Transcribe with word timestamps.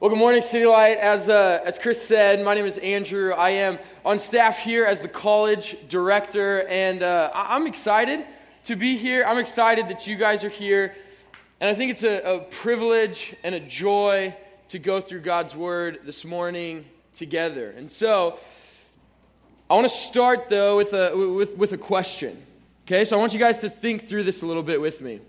Well, 0.00 0.08
good 0.08 0.18
morning, 0.18 0.40
City 0.40 0.64
Light. 0.64 0.96
As, 0.96 1.28
uh, 1.28 1.60
as 1.62 1.78
Chris 1.78 2.00
said, 2.00 2.42
my 2.42 2.54
name 2.54 2.64
is 2.64 2.78
Andrew. 2.78 3.34
I 3.34 3.50
am 3.50 3.78
on 4.02 4.18
staff 4.18 4.58
here 4.58 4.86
as 4.86 5.02
the 5.02 5.08
college 5.08 5.76
director, 5.90 6.66
and 6.68 7.02
uh, 7.02 7.30
I- 7.34 7.54
I'm 7.54 7.66
excited 7.66 8.24
to 8.64 8.76
be 8.76 8.96
here. 8.96 9.26
I'm 9.26 9.36
excited 9.36 9.88
that 9.88 10.06
you 10.06 10.16
guys 10.16 10.42
are 10.42 10.48
here, 10.48 10.94
and 11.60 11.68
I 11.68 11.74
think 11.74 11.90
it's 11.90 12.02
a, 12.02 12.16
a 12.36 12.40
privilege 12.44 13.36
and 13.44 13.54
a 13.54 13.60
joy 13.60 14.34
to 14.70 14.78
go 14.78 15.02
through 15.02 15.20
God's 15.20 15.54
Word 15.54 15.98
this 16.06 16.24
morning 16.24 16.86
together. 17.12 17.68
And 17.70 17.92
so, 17.92 18.38
I 19.68 19.74
want 19.74 19.86
to 19.86 19.94
start, 19.94 20.48
though, 20.48 20.78
with 20.78 20.94
a, 20.94 21.14
with, 21.14 21.58
with 21.58 21.72
a 21.74 21.78
question. 21.78 22.42
Okay, 22.86 23.04
so 23.04 23.18
I 23.18 23.20
want 23.20 23.34
you 23.34 23.38
guys 23.38 23.58
to 23.58 23.68
think 23.68 24.04
through 24.04 24.22
this 24.22 24.40
a 24.40 24.46
little 24.46 24.62
bit 24.62 24.80
with 24.80 25.02
me. 25.02 25.20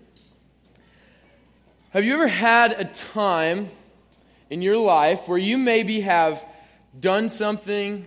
Have 1.90 2.06
you 2.06 2.14
ever 2.14 2.26
had 2.26 2.72
a 2.72 2.86
time 2.86 3.68
in 4.52 4.60
your 4.60 4.76
life 4.76 5.28
where 5.28 5.38
you 5.38 5.56
maybe 5.56 6.02
have 6.02 6.44
done 7.00 7.30
something 7.30 8.04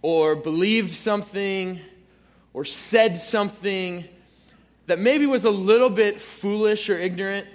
or 0.00 0.36
believed 0.36 0.92
something 0.92 1.80
or 2.54 2.64
said 2.64 3.16
something 3.16 4.04
that 4.86 5.00
maybe 5.00 5.26
was 5.26 5.44
a 5.44 5.50
little 5.50 5.90
bit 5.90 6.20
foolish 6.20 6.88
or 6.88 6.96
ignorant? 6.96 7.48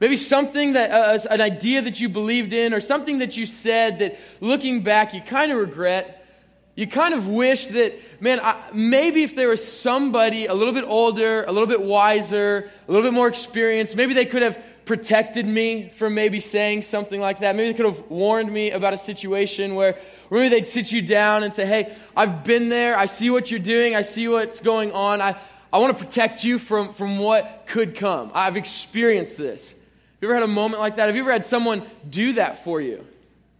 Maybe 0.00 0.16
something 0.16 0.72
that, 0.72 0.90
uh, 0.90 1.18
an 1.28 1.42
idea 1.42 1.82
that 1.82 2.00
you 2.00 2.08
believed 2.08 2.54
in, 2.54 2.72
or 2.72 2.80
something 2.80 3.18
that 3.18 3.36
you 3.36 3.44
said 3.44 3.98
that 3.98 4.18
looking 4.40 4.82
back 4.82 5.12
you 5.12 5.20
kind 5.20 5.52
of 5.52 5.58
regret. 5.58 6.26
You 6.74 6.86
kind 6.86 7.12
of 7.12 7.26
wish 7.26 7.66
that, 7.66 7.98
man, 8.18 8.40
I, 8.40 8.62
maybe 8.72 9.22
if 9.22 9.34
there 9.34 9.48
was 9.48 9.62
somebody 9.66 10.46
a 10.46 10.54
little 10.54 10.74
bit 10.74 10.84
older, 10.84 11.44
a 11.44 11.52
little 11.52 11.66
bit 11.66 11.82
wiser, 11.82 12.70
a 12.88 12.92
little 12.92 13.06
bit 13.06 13.14
more 13.14 13.28
experienced, 13.28 13.94
maybe 13.94 14.14
they 14.14 14.26
could 14.26 14.42
have 14.42 14.62
protected 14.86 15.44
me 15.44 15.88
from 15.88 16.14
maybe 16.14 16.40
saying 16.40 16.80
something 16.82 17.20
like 17.20 17.40
that. 17.40 17.56
Maybe 17.56 17.72
they 17.72 17.74
could 17.74 17.86
have 17.86 18.08
warned 18.08 18.50
me 18.50 18.70
about 18.70 18.94
a 18.94 18.96
situation 18.96 19.74
where, 19.74 19.98
maybe 20.30 20.48
they'd 20.48 20.64
sit 20.64 20.92
you 20.92 21.02
down 21.02 21.42
and 21.42 21.54
say, 21.54 21.66
hey, 21.66 21.94
I've 22.16 22.44
been 22.44 22.68
there. 22.68 22.96
I 22.96 23.06
see 23.06 23.28
what 23.28 23.50
you're 23.50 23.60
doing. 23.60 23.96
I 23.96 24.02
see 24.02 24.28
what's 24.28 24.60
going 24.60 24.92
on. 24.92 25.20
I, 25.20 25.36
I 25.72 25.78
want 25.78 25.98
to 25.98 26.04
protect 26.04 26.44
you 26.44 26.58
from, 26.58 26.94
from 26.94 27.18
what 27.18 27.64
could 27.66 27.96
come. 27.96 28.30
I've 28.32 28.56
experienced 28.56 29.36
this. 29.36 29.72
Have 29.72 29.78
you 30.22 30.28
ever 30.28 30.34
had 30.34 30.44
a 30.44 30.46
moment 30.46 30.80
like 30.80 30.96
that? 30.96 31.08
Have 31.08 31.16
you 31.16 31.22
ever 31.22 31.32
had 31.32 31.44
someone 31.44 31.82
do 32.08 32.34
that 32.34 32.62
for 32.64 32.80
you? 32.80 33.04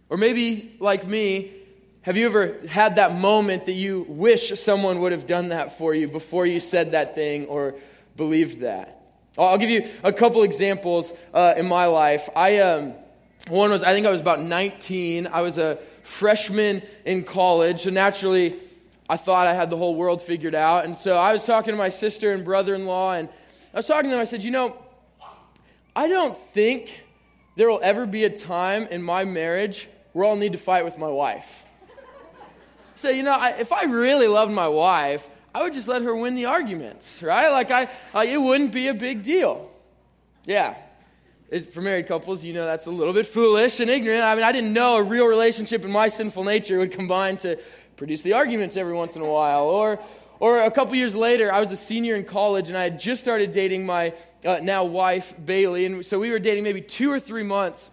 Or 0.09 0.15
maybe, 0.15 0.75
like 0.79 1.05
me, 1.05 1.51
have 2.01 2.15
you 2.15 2.25
ever 2.25 2.55
had 2.69 2.95
that 2.95 3.13
moment 3.13 3.65
that 3.65 3.73
you 3.73 4.05
wish 4.07 4.57
someone 4.61 5.01
would 5.01 5.11
have 5.11 5.27
done 5.27 5.49
that 5.49 5.77
for 5.77 5.93
you 5.93 6.07
before 6.07 6.45
you 6.45 6.61
said 6.61 6.93
that 6.93 7.15
thing 7.15 7.47
or 7.47 7.75
believed 8.15 8.61
that? 8.61 8.96
I'll 9.37 9.57
give 9.57 9.69
you 9.69 9.87
a 10.03 10.11
couple 10.11 10.43
examples 10.43 11.13
uh, 11.33 11.53
in 11.57 11.67
my 11.67 11.85
life. 11.85 12.29
I 12.35 12.59
um, 12.59 12.93
one 13.49 13.69
was 13.71 13.83
I 13.83 13.93
think 13.93 14.07
I 14.07 14.09
was 14.09 14.21
about 14.21 14.41
19. 14.41 15.27
I 15.27 15.41
was 15.41 15.57
a 15.57 15.79
freshman 16.03 16.81
in 17.05 17.23
college, 17.23 17.83
so 17.83 17.89
naturally 17.89 18.59
I 19.09 19.17
thought 19.17 19.47
I 19.47 19.53
had 19.53 19.69
the 19.69 19.77
whole 19.77 19.95
world 19.95 20.21
figured 20.21 20.55
out. 20.55 20.85
And 20.85 20.97
so 20.97 21.15
I 21.17 21.31
was 21.33 21.45
talking 21.45 21.71
to 21.71 21.77
my 21.77 21.89
sister 21.89 22.33
and 22.33 22.43
brother-in-law, 22.43 23.13
and 23.13 23.29
I 23.73 23.77
was 23.77 23.87
talking 23.87 24.09
to 24.09 24.11
them. 24.11 24.19
I 24.19 24.25
said, 24.25 24.43
you 24.43 24.51
know, 24.51 24.75
I 25.95 26.07
don't 26.07 26.37
think 26.37 27.03
there 27.55 27.69
will 27.69 27.79
ever 27.81 28.05
be 28.05 28.23
a 28.23 28.29
time 28.29 28.87
in 28.87 29.01
my 29.01 29.23
marriage 29.23 29.87
where 30.13 30.25
I'll 30.25 30.35
need 30.35 30.51
to 30.53 30.57
fight 30.57 30.83
with 30.83 30.97
my 30.97 31.07
wife. 31.07 31.63
So 32.95 33.11
you 33.11 33.21
know, 33.21 33.33
I, 33.33 33.49
if 33.49 33.71
I 33.71 33.83
really 33.83 34.27
loved 34.27 34.51
my 34.51 34.67
wife, 34.67 35.29
I 35.57 35.63
would 35.63 35.73
just 35.73 35.87
let 35.87 36.03
her 36.03 36.15
win 36.15 36.35
the 36.35 36.45
arguments, 36.45 37.23
right? 37.23 37.49
Like, 37.49 37.71
I, 37.71 37.89
like 38.13 38.29
it 38.29 38.37
wouldn't 38.37 38.71
be 38.71 38.89
a 38.89 38.93
big 38.93 39.23
deal. 39.23 39.71
Yeah. 40.45 40.75
It's, 41.49 41.65
for 41.65 41.81
married 41.81 42.07
couples, 42.07 42.43
you 42.43 42.53
know 42.53 42.63
that's 42.63 42.85
a 42.85 42.91
little 42.91 43.11
bit 43.11 43.25
foolish 43.25 43.79
and 43.79 43.89
ignorant. 43.89 44.23
I 44.23 44.35
mean, 44.35 44.43
I 44.43 44.51
didn't 44.51 44.71
know 44.71 44.97
a 44.97 45.03
real 45.03 45.25
relationship 45.25 45.83
in 45.83 45.89
my 45.89 46.09
sinful 46.09 46.43
nature 46.43 46.77
would 46.77 46.91
combine 46.91 47.37
to 47.37 47.57
produce 47.95 48.21
the 48.21 48.33
arguments 48.33 48.77
every 48.77 48.93
once 48.93 49.15
in 49.15 49.23
a 49.23 49.25
while. 49.25 49.63
Or, 49.63 49.99
or 50.39 50.61
a 50.61 50.69
couple 50.69 50.93
years 50.93 51.15
later, 51.15 51.51
I 51.51 51.59
was 51.59 51.71
a 51.71 51.75
senior 51.75 52.15
in 52.15 52.23
college 52.23 52.69
and 52.69 52.77
I 52.77 52.83
had 52.83 52.99
just 52.99 53.19
started 53.19 53.51
dating 53.51 53.83
my 53.83 54.13
uh, 54.45 54.59
now 54.61 54.83
wife, 54.83 55.33
Bailey. 55.43 55.87
And 55.87 56.05
so 56.05 56.19
we 56.19 56.29
were 56.29 56.37
dating 56.37 56.65
maybe 56.65 56.81
two 56.81 57.11
or 57.11 57.19
three 57.19 57.41
months. 57.41 57.89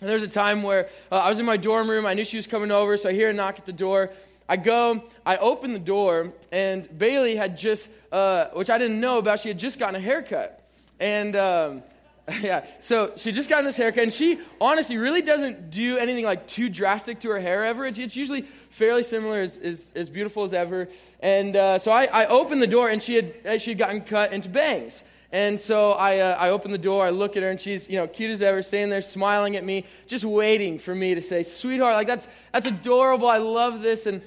And 0.00 0.08
there 0.08 0.14
was 0.14 0.22
a 0.22 0.28
time 0.28 0.62
where 0.62 0.88
uh, 1.12 1.16
I 1.16 1.28
was 1.28 1.38
in 1.38 1.44
my 1.44 1.58
dorm 1.58 1.90
room. 1.90 2.06
I 2.06 2.14
knew 2.14 2.24
she 2.24 2.38
was 2.38 2.46
coming 2.46 2.70
over, 2.70 2.96
so 2.96 3.10
I 3.10 3.12
hear 3.12 3.28
a 3.28 3.34
knock 3.34 3.58
at 3.58 3.66
the 3.66 3.74
door. 3.74 4.10
I 4.48 4.56
go, 4.56 5.02
I 5.24 5.36
open 5.38 5.72
the 5.72 5.78
door, 5.78 6.32
and 6.52 6.98
Bailey 6.98 7.36
had 7.36 7.56
just, 7.56 7.88
uh, 8.12 8.46
which 8.52 8.68
I 8.68 8.76
didn't 8.76 9.00
know 9.00 9.18
about, 9.18 9.40
she 9.40 9.48
had 9.48 9.58
just 9.58 9.78
gotten 9.78 9.94
a 9.94 10.00
haircut. 10.00 10.60
And, 11.00 11.34
um, 11.34 11.82
yeah, 12.40 12.66
so 12.80 13.12
she 13.16 13.32
just 13.32 13.48
gotten 13.48 13.64
this 13.64 13.78
haircut, 13.78 14.02
and 14.02 14.12
she 14.12 14.38
honestly 14.60 14.98
really 14.98 15.22
doesn't 15.22 15.70
do 15.70 15.96
anything 15.96 16.24
like 16.24 16.46
too 16.46 16.68
drastic 16.68 17.20
to 17.20 17.30
her 17.30 17.40
hair 17.40 17.64
ever. 17.64 17.86
It's, 17.86 17.98
it's 17.98 18.16
usually 18.16 18.42
fairly 18.68 19.02
similar, 19.02 19.40
as, 19.40 19.56
as, 19.56 19.90
as 19.94 20.10
beautiful 20.10 20.44
as 20.44 20.52
ever. 20.52 20.88
And 21.20 21.56
uh, 21.56 21.78
so 21.78 21.90
I, 21.90 22.04
I 22.04 22.26
opened 22.26 22.60
the 22.60 22.66
door, 22.66 22.90
and 22.90 23.02
she 23.02 23.14
had, 23.14 23.34
uh, 23.46 23.58
she 23.58 23.70
had 23.70 23.78
gotten 23.78 24.02
cut 24.02 24.34
into 24.34 24.50
bangs. 24.50 25.04
And 25.32 25.58
so 25.58 25.92
I, 25.92 26.18
uh, 26.18 26.36
I 26.36 26.50
open 26.50 26.70
the 26.70 26.78
door, 26.78 27.04
I 27.04 27.10
look 27.10 27.36
at 27.36 27.42
her, 27.42 27.48
and 27.48 27.60
she's, 27.60 27.88
you 27.88 27.96
know, 27.96 28.06
cute 28.06 28.30
as 28.30 28.40
ever, 28.40 28.62
standing 28.62 28.90
there 28.90 29.02
smiling 29.02 29.56
at 29.56 29.64
me, 29.64 29.84
just 30.06 30.24
waiting 30.24 30.78
for 30.78 30.94
me 30.94 31.14
to 31.14 31.20
say, 31.20 31.42
sweetheart, 31.42 31.94
like 31.94 32.06
that's, 32.06 32.28
that's 32.52 32.66
adorable, 32.66 33.26
I 33.26 33.38
love 33.38 33.82
this. 33.82 34.06
And 34.06 34.22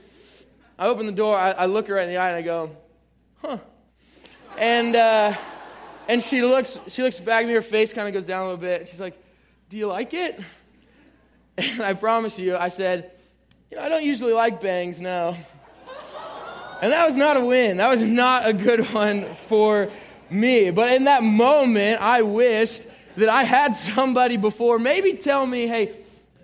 I 0.79 0.87
open 0.87 1.05
the 1.05 1.11
door, 1.11 1.37
I, 1.37 1.51
I, 1.51 1.65
look 1.65 1.87
her 1.87 1.95
right 1.95 2.03
in 2.03 2.09
the 2.09 2.17
eye, 2.17 2.29
and 2.29 2.37
I 2.37 2.41
go, 2.43 2.75
huh. 3.41 3.57
And, 4.57 4.95
uh, 4.95 5.33
and 6.07 6.21
she 6.21 6.43
looks, 6.43 6.79
she 6.87 7.01
looks 7.01 7.19
back 7.19 7.43
at 7.43 7.47
me, 7.47 7.53
her 7.53 7.61
face 7.61 7.93
kind 7.93 8.07
of 8.07 8.13
goes 8.13 8.25
down 8.25 8.41
a 8.41 8.43
little 8.43 8.57
bit. 8.57 8.87
She's 8.87 9.01
like, 9.01 9.19
do 9.69 9.77
you 9.77 9.87
like 9.87 10.13
it? 10.13 10.39
And 11.59 11.81
I 11.81 11.93
promise 11.93 12.37
you, 12.37 12.55
I 12.55 12.67
said, 12.67 13.09
you 13.71 13.77
know, 13.77 13.83
I 13.83 13.89
don't 13.89 14.03
usually 14.03 14.31
like 14.31 14.61
bangs, 14.61 15.01
no. 15.01 15.35
And 16.83 16.91
that 16.91 17.03
was 17.03 17.17
not 17.17 17.35
a 17.35 17.39
win. 17.43 17.77
That 17.77 17.89
was 17.89 18.03
not 18.03 18.47
a 18.47 18.53
good 18.53 18.93
one 18.93 19.33
for 19.33 19.89
me. 20.29 20.69
But 20.69 20.91
in 20.91 21.05
that 21.05 21.23
moment, 21.23 21.99
I 21.99 22.21
wished 22.21 22.85
that 23.15 23.29
I 23.29 23.43
had 23.43 23.75
somebody 23.75 24.37
before 24.37 24.77
maybe 24.77 25.13
tell 25.13 25.47
me, 25.47 25.65
hey, 25.65 25.95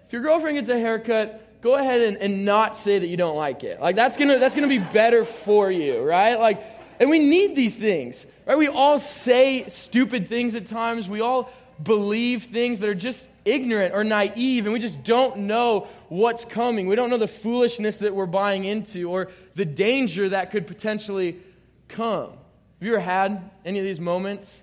if 0.08 0.12
your 0.12 0.24
girlfriend 0.24 0.58
gets 0.58 0.70
a 0.70 0.80
haircut, 0.80 1.43
go 1.64 1.76
ahead 1.76 2.02
and, 2.02 2.18
and 2.18 2.44
not 2.44 2.76
say 2.76 3.00
that 3.00 3.08
you 3.08 3.16
don't 3.16 3.38
like 3.38 3.64
it. 3.64 3.80
Like 3.80 3.96
that's 3.96 4.18
gonna 4.18 4.38
that's 4.38 4.54
gonna 4.54 4.68
be 4.68 4.80
better 4.80 5.24
for 5.24 5.72
you, 5.72 6.04
right? 6.04 6.38
Like, 6.38 6.62
and 7.00 7.10
we 7.10 7.20
need 7.20 7.56
these 7.56 7.78
things, 7.78 8.28
right? 8.46 8.58
We 8.58 8.68
all 8.68 9.00
say 9.00 9.68
stupid 9.70 10.28
things 10.28 10.56
at 10.56 10.68
times. 10.68 11.08
We 11.08 11.22
all 11.22 11.50
believe 11.82 12.44
things 12.44 12.80
that 12.80 12.90
are 12.90 12.94
just 12.94 13.26
ignorant 13.46 13.96
or 13.96 14.04
naive, 14.04 14.66
and 14.66 14.74
we 14.74 14.80
just 14.80 15.04
don't 15.04 15.38
know 15.38 15.88
what's 16.10 16.44
coming. 16.46 16.86
We 16.88 16.96
don't 16.96 17.10
know 17.10 17.18
the 17.18 17.28
foolishness 17.28 18.00
that 18.00 18.14
we're 18.14 18.26
buying 18.26 18.66
into 18.66 19.10
or 19.10 19.32
the 19.56 19.66
danger 19.66 20.30
that 20.30 20.52
could 20.52 20.68
potentially 20.68 21.40
come. 21.88 22.30
Have 22.30 22.88
you 22.88 22.94
ever 22.94 23.02
had 23.02 23.50
any 23.64 23.80
of 23.80 23.86
these 23.86 24.00
moments? 24.00 24.62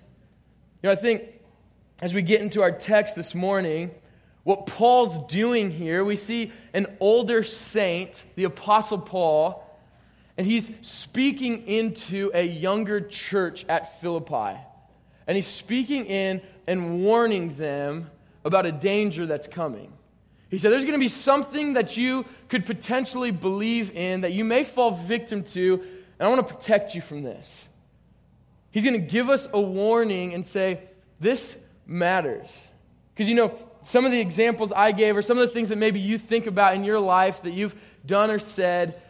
You 0.81 0.87
know, 0.87 0.93
I 0.93 0.95
think 0.95 1.23
as 2.01 2.13
we 2.13 2.21
get 2.21 2.41
into 2.41 2.61
our 2.61 2.71
text 2.71 3.15
this 3.15 3.33
morning, 3.33 3.91
what 4.43 4.65
Paul's 4.65 5.31
doing 5.31 5.69
here, 5.69 6.03
we 6.03 6.15
see 6.15 6.51
an 6.73 6.87
older 6.99 7.43
saint, 7.43 8.23
the 8.35 8.45
Apostle 8.45 8.97
Paul, 8.97 9.67
and 10.37 10.47
he's 10.47 10.71
speaking 10.81 11.67
into 11.67 12.31
a 12.33 12.43
younger 12.43 13.01
church 13.01 13.65
at 13.69 14.01
Philippi. 14.01 14.59
And 15.27 15.35
he's 15.35 15.47
speaking 15.47 16.05
in 16.05 16.41
and 16.65 17.03
warning 17.03 17.55
them 17.55 18.09
about 18.43 18.65
a 18.65 18.71
danger 18.71 19.27
that's 19.27 19.47
coming. 19.47 19.93
He 20.49 20.57
said, 20.57 20.71
There's 20.71 20.83
going 20.83 20.95
to 20.95 20.99
be 20.99 21.07
something 21.07 21.73
that 21.73 21.95
you 21.95 22.25
could 22.49 22.65
potentially 22.65 23.31
believe 23.31 23.95
in 23.95 24.21
that 24.21 24.33
you 24.33 24.43
may 24.43 24.63
fall 24.63 24.91
victim 24.91 25.43
to, 25.43 25.73
and 26.19 26.27
I 26.27 26.27
want 26.27 26.45
to 26.47 26.53
protect 26.53 26.95
you 26.95 27.01
from 27.01 27.23
this. 27.23 27.69
He's 28.71 28.83
going 28.83 28.99
to 28.99 29.07
give 29.07 29.29
us 29.29 29.47
a 29.53 29.61
warning 29.61 30.33
and 30.33 30.45
say, 30.45 30.81
This 31.19 31.55
matters. 31.85 32.49
Because 33.13 33.29
you 33.29 33.35
know, 33.35 33.57
some 33.83 34.05
of 34.05 34.11
the 34.11 34.19
examples 34.19 34.71
I 34.71 34.91
gave 34.91 35.17
or 35.17 35.21
some 35.21 35.37
of 35.37 35.47
the 35.47 35.53
things 35.53 35.69
that 35.69 35.77
maybe 35.77 35.99
you 35.99 36.17
think 36.17 36.47
about 36.47 36.75
in 36.75 36.83
your 36.83 36.99
life 36.99 37.43
that 37.43 37.51
you've 37.51 37.75
done 38.05 38.29
or 38.29 38.39
said, 38.39 39.01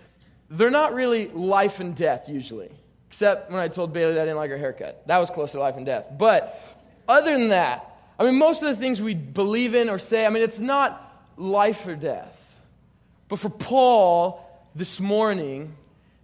they're 0.50 0.69
not 0.69 0.94
really 0.94 1.28
life 1.28 1.80
and 1.80 1.96
death 1.96 2.30
usually. 2.30 2.72
Except 3.10 3.51
when 3.51 3.60
I 3.60 3.68
told 3.68 3.92
Bailey 3.92 4.13
that 4.13 4.22
I 4.22 4.25
didn't 4.25 4.38
like 4.38 4.51
her 4.51 4.57
haircut. 4.57 5.06
That 5.07 5.18
was 5.18 5.30
close 5.30 5.51
to 5.51 5.60
life 5.60 5.75
and 5.75 5.86
death. 5.86 6.06
But 6.18 6.62
other 7.07 7.31
than 7.38 7.50
that, 7.50 7.88
I 8.18 8.24
mean, 8.24 8.36
most 8.36 8.62
of 8.63 8.69
the 8.69 8.75
things 8.75 9.01
we 9.01 9.13
believe 9.13 9.75
in 9.75 9.90
or 9.90 10.00
say, 10.00 10.25
I 10.25 10.30
mean, 10.30 10.44
it's 10.44 10.60
not 10.60 11.30
life 11.36 11.86
or 11.88 11.96
death. 11.96 12.38
But 13.28 13.40
for 13.40 13.50
Paul 13.50 14.48
this 14.75 15.00
morning, 15.00 15.75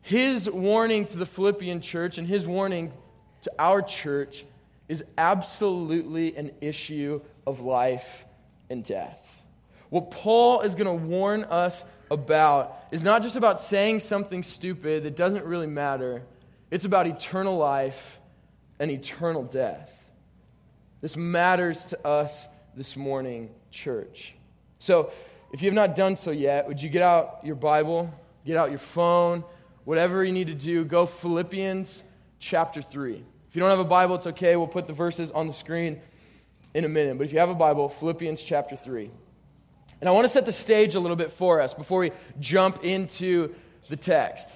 his 0.01 0.49
warning 0.49 1.05
to 1.07 1.17
the 1.17 1.25
Philippian 1.25 1.81
church 1.81 2.17
and 2.17 2.27
his 2.27 2.47
warning 2.47 2.93
to 3.41 3.51
our 3.59 3.81
church 3.81 4.45
is 4.87 5.03
absolutely 5.17 6.35
an 6.37 6.51
issue 6.61 7.19
of 7.45 7.59
life 7.59 8.23
and 8.69 8.83
death. 8.83 9.41
What 9.89 10.11
Paul 10.11 10.61
is 10.61 10.75
going 10.75 10.87
to 10.87 11.05
warn 11.05 11.45
us 11.45 11.85
about 12.11 12.77
is 12.91 13.03
not 13.03 13.21
just 13.21 13.35
about 13.35 13.61
saying 13.61 14.01
something 14.01 14.43
stupid 14.43 15.03
that 15.03 15.15
doesn't 15.15 15.45
really 15.45 15.67
matter, 15.67 16.23
it's 16.71 16.85
about 16.85 17.07
eternal 17.07 17.57
life 17.57 18.19
and 18.79 18.91
eternal 18.91 19.43
death. 19.43 19.91
This 21.01 21.15
matters 21.15 21.85
to 21.85 22.07
us 22.07 22.47
this 22.75 22.95
morning, 22.95 23.49
church. 23.71 24.35
So, 24.79 25.11
if 25.53 25.61
you 25.61 25.67
have 25.67 25.75
not 25.75 25.95
done 25.95 26.17
so 26.17 26.31
yet, 26.31 26.67
would 26.67 26.81
you 26.81 26.89
get 26.89 27.01
out 27.01 27.39
your 27.43 27.55
Bible, 27.55 28.13
get 28.45 28.57
out 28.57 28.69
your 28.69 28.79
phone, 28.79 29.45
whatever 29.85 30.23
you 30.23 30.33
need 30.33 30.47
to 30.47 30.53
do, 30.53 30.83
go 30.83 31.05
Philippians 31.05 32.03
chapter 32.39 32.81
3. 32.81 33.23
If 33.49 33.55
you 33.55 33.61
don't 33.61 33.69
have 33.69 33.79
a 33.79 33.85
Bible, 33.85 34.15
it's 34.15 34.27
okay. 34.27 34.57
We'll 34.57 34.67
put 34.67 34.87
the 34.87 34.93
verses 34.93 35.31
on 35.31 35.47
the 35.47 35.53
screen 35.53 36.01
in 36.73 36.85
a 36.85 36.89
minute. 36.89 37.17
But 37.17 37.25
if 37.25 37.33
you 37.33 37.39
have 37.39 37.49
a 37.49 37.55
Bible, 37.55 37.89
Philippians 37.89 38.41
chapter 38.41 38.75
3. 38.75 39.09
And 39.99 40.07
I 40.07 40.11
want 40.11 40.25
to 40.25 40.29
set 40.29 40.45
the 40.45 40.53
stage 40.53 40.95
a 40.95 40.99
little 40.99 41.17
bit 41.17 41.31
for 41.31 41.61
us 41.61 41.73
before 41.73 41.99
we 41.99 42.11
jump 42.39 42.83
into 42.83 43.55
the 43.89 43.95
text. 43.95 44.55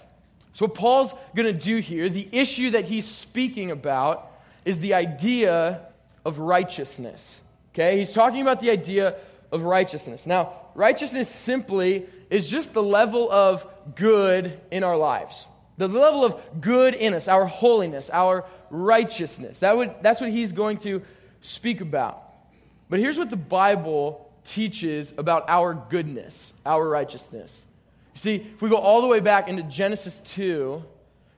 So, 0.54 0.66
what 0.66 0.76
Paul's 0.76 1.14
going 1.36 1.48
to 1.48 1.60
do 1.60 1.78
here, 1.78 2.10
the 2.10 2.28
issue 2.32 2.72
that 2.72 2.86
he's 2.86 3.08
speaking 3.08 3.72
about, 3.72 4.30
is 4.66 4.80
the 4.80 4.94
idea 4.94 5.82
of 6.26 6.40
righteousness. 6.40 7.40
Okay? 7.74 7.98
He's 7.98 8.12
talking 8.12 8.42
about 8.42 8.60
the 8.60 8.70
idea 8.70 9.16
of 9.52 9.64
righteousness. 9.64 10.26
Now, 10.26 10.54
righteousness 10.76 11.30
simply 11.30 12.06
is 12.30 12.48
just 12.48 12.74
the 12.74 12.84
level 12.84 13.32
of 13.32 13.66
good 13.96 14.60
in 14.70 14.84
our 14.84 14.98
lives. 14.98 15.48
The 15.78 15.88
level 15.88 16.24
of 16.26 16.62
good 16.62 16.94
in 16.94 17.14
us, 17.14 17.28
our 17.28 17.46
holiness, 17.46 18.10
our 18.12 18.46
righteousness. 18.70 19.62
That 19.62 19.78
would, 19.78 19.96
that's 20.02 20.22
what 20.22 20.30
he's 20.30 20.52
going 20.52 20.78
to 20.80 21.02
speak 21.42 21.82
about. 21.82 22.24
But 22.90 23.00
here's 23.00 23.18
what 23.18 23.30
the 23.30 23.38
Bible 23.38 24.30
teaches 24.44 25.14
about 25.18 25.46
our 25.48 25.74
goodness, 25.74 26.54
our 26.66 26.88
righteousness. 26.88 27.66
You 28.16 28.20
see, 28.20 28.36
if 28.36 28.62
we 28.62 28.70
go 28.70 28.78
all 28.78 29.02
the 29.02 29.08
way 29.08 29.20
back 29.20 29.48
into 29.48 29.64
Genesis 29.64 30.20
2, 30.26 30.84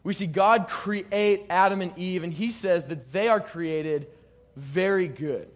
we 0.04 0.14
see 0.14 0.28
God 0.28 0.68
create 0.68 1.46
Adam 1.50 1.82
and 1.82 1.98
Eve, 1.98 2.24
and 2.24 2.34
he 2.34 2.52
says 2.52 2.88
that 2.88 3.12
they 3.12 3.28
are 3.28 3.40
created 3.40 4.08
very 4.56 5.08
good, 5.08 5.48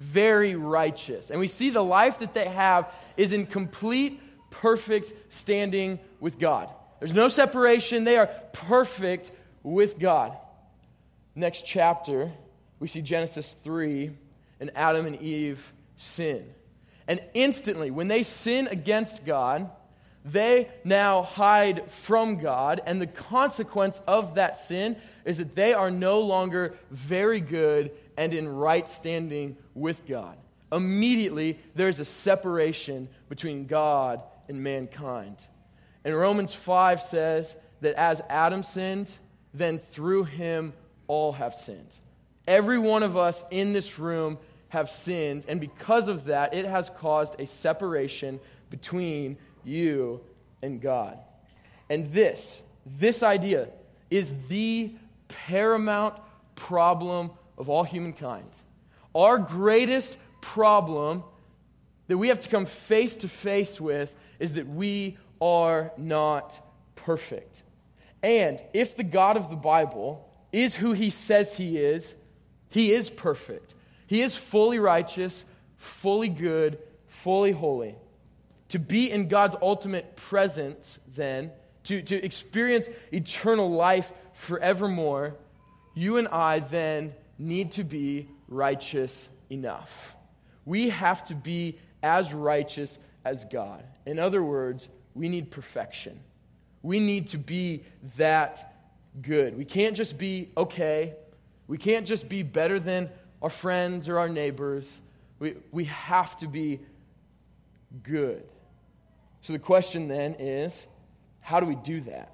very 0.00 0.54
righteous. 0.54 1.30
And 1.30 1.38
we 1.38 1.48
see 1.48 1.70
the 1.70 1.84
life 1.84 2.18
that 2.18 2.34
they 2.34 2.48
have 2.48 2.92
is 3.16 3.32
in 3.32 3.46
complete, 3.46 4.20
perfect 4.50 5.12
standing 5.28 6.00
with 6.20 6.38
God. 6.38 6.68
There's 6.98 7.12
no 7.12 7.28
separation, 7.28 8.04
they 8.04 8.16
are 8.16 8.28
perfect 8.52 9.30
with 9.62 9.98
God. 9.98 10.36
Next 11.34 11.66
chapter, 11.66 12.32
we 12.84 12.88
see 12.88 13.00
Genesis 13.00 13.56
3, 13.64 14.10
and 14.60 14.70
Adam 14.74 15.06
and 15.06 15.18
Eve 15.22 15.72
sin. 15.96 16.44
And 17.08 17.22
instantly, 17.32 17.90
when 17.90 18.08
they 18.08 18.22
sin 18.22 18.68
against 18.68 19.24
God, 19.24 19.70
they 20.22 20.68
now 20.84 21.22
hide 21.22 21.90
from 21.90 22.36
God, 22.40 22.82
and 22.84 23.00
the 23.00 23.06
consequence 23.06 24.02
of 24.06 24.34
that 24.34 24.58
sin 24.58 24.96
is 25.24 25.38
that 25.38 25.54
they 25.54 25.72
are 25.72 25.90
no 25.90 26.20
longer 26.20 26.74
very 26.90 27.40
good 27.40 27.90
and 28.18 28.34
in 28.34 28.46
right 28.46 28.86
standing 28.86 29.56
with 29.72 30.06
God. 30.06 30.36
Immediately, 30.70 31.58
there's 31.74 32.00
a 32.00 32.04
separation 32.04 33.08
between 33.30 33.64
God 33.64 34.20
and 34.46 34.62
mankind. 34.62 35.38
And 36.04 36.14
Romans 36.14 36.52
5 36.52 37.00
says 37.00 37.56
that 37.80 37.94
as 37.94 38.20
Adam 38.28 38.62
sinned, 38.62 39.10
then 39.54 39.78
through 39.78 40.24
him 40.24 40.74
all 41.06 41.32
have 41.32 41.54
sinned. 41.54 41.96
Every 42.46 42.78
one 42.78 43.02
of 43.02 43.16
us 43.16 43.42
in 43.50 43.72
this 43.72 43.98
room 43.98 44.38
have 44.68 44.90
sinned, 44.90 45.46
and 45.48 45.60
because 45.60 46.08
of 46.08 46.24
that, 46.24 46.52
it 46.52 46.66
has 46.66 46.90
caused 46.98 47.40
a 47.40 47.46
separation 47.46 48.40
between 48.70 49.38
you 49.62 50.20
and 50.62 50.80
God. 50.80 51.18
And 51.88 52.12
this, 52.12 52.60
this 52.84 53.22
idea, 53.22 53.68
is 54.10 54.32
the 54.48 54.92
paramount 55.28 56.18
problem 56.56 57.30
of 57.56 57.68
all 57.68 57.84
humankind. 57.84 58.48
Our 59.14 59.38
greatest 59.38 60.16
problem 60.40 61.22
that 62.08 62.18
we 62.18 62.28
have 62.28 62.40
to 62.40 62.48
come 62.48 62.66
face 62.66 63.16
to 63.18 63.28
face 63.28 63.80
with 63.80 64.14
is 64.38 64.54
that 64.54 64.68
we 64.68 65.16
are 65.40 65.92
not 65.96 66.60
perfect. 66.96 67.62
And 68.22 68.62
if 68.72 68.96
the 68.96 69.04
God 69.04 69.36
of 69.36 69.50
the 69.50 69.56
Bible 69.56 70.28
is 70.52 70.74
who 70.74 70.92
he 70.92 71.10
says 71.10 71.56
he 71.56 71.78
is, 71.78 72.14
he 72.74 72.92
is 72.92 73.08
perfect. 73.08 73.72
He 74.08 74.20
is 74.20 74.34
fully 74.34 74.80
righteous, 74.80 75.44
fully 75.76 76.28
good, 76.28 76.76
fully 77.06 77.52
holy. 77.52 77.94
To 78.70 78.80
be 78.80 79.12
in 79.12 79.28
God's 79.28 79.54
ultimate 79.62 80.16
presence, 80.16 80.98
then, 81.14 81.52
to, 81.84 82.02
to 82.02 82.16
experience 82.16 82.88
eternal 83.12 83.70
life 83.70 84.10
forevermore, 84.32 85.36
you 85.94 86.16
and 86.16 86.26
I 86.26 86.58
then 86.58 87.14
need 87.38 87.70
to 87.72 87.84
be 87.84 88.26
righteous 88.48 89.28
enough. 89.48 90.16
We 90.64 90.88
have 90.88 91.24
to 91.28 91.36
be 91.36 91.78
as 92.02 92.34
righteous 92.34 92.98
as 93.24 93.44
God. 93.44 93.84
In 94.04 94.18
other 94.18 94.42
words, 94.42 94.88
we 95.14 95.28
need 95.28 95.52
perfection. 95.52 96.18
We 96.82 96.98
need 96.98 97.28
to 97.28 97.38
be 97.38 97.84
that 98.16 98.74
good. 99.22 99.56
We 99.56 99.64
can't 99.64 99.96
just 99.96 100.18
be 100.18 100.50
okay. 100.56 101.14
We 101.66 101.78
can't 101.78 102.06
just 102.06 102.28
be 102.28 102.42
better 102.42 102.78
than 102.78 103.08
our 103.40 103.50
friends 103.50 104.08
or 104.08 104.18
our 104.18 104.28
neighbors. 104.28 105.00
We, 105.38 105.56
we 105.72 105.84
have 105.84 106.36
to 106.38 106.46
be 106.46 106.80
good. 108.02 108.44
So 109.42 109.52
the 109.52 109.58
question 109.58 110.08
then 110.08 110.36
is 110.38 110.86
how 111.40 111.60
do 111.60 111.66
we 111.66 111.74
do 111.74 112.00
that? 112.02 112.30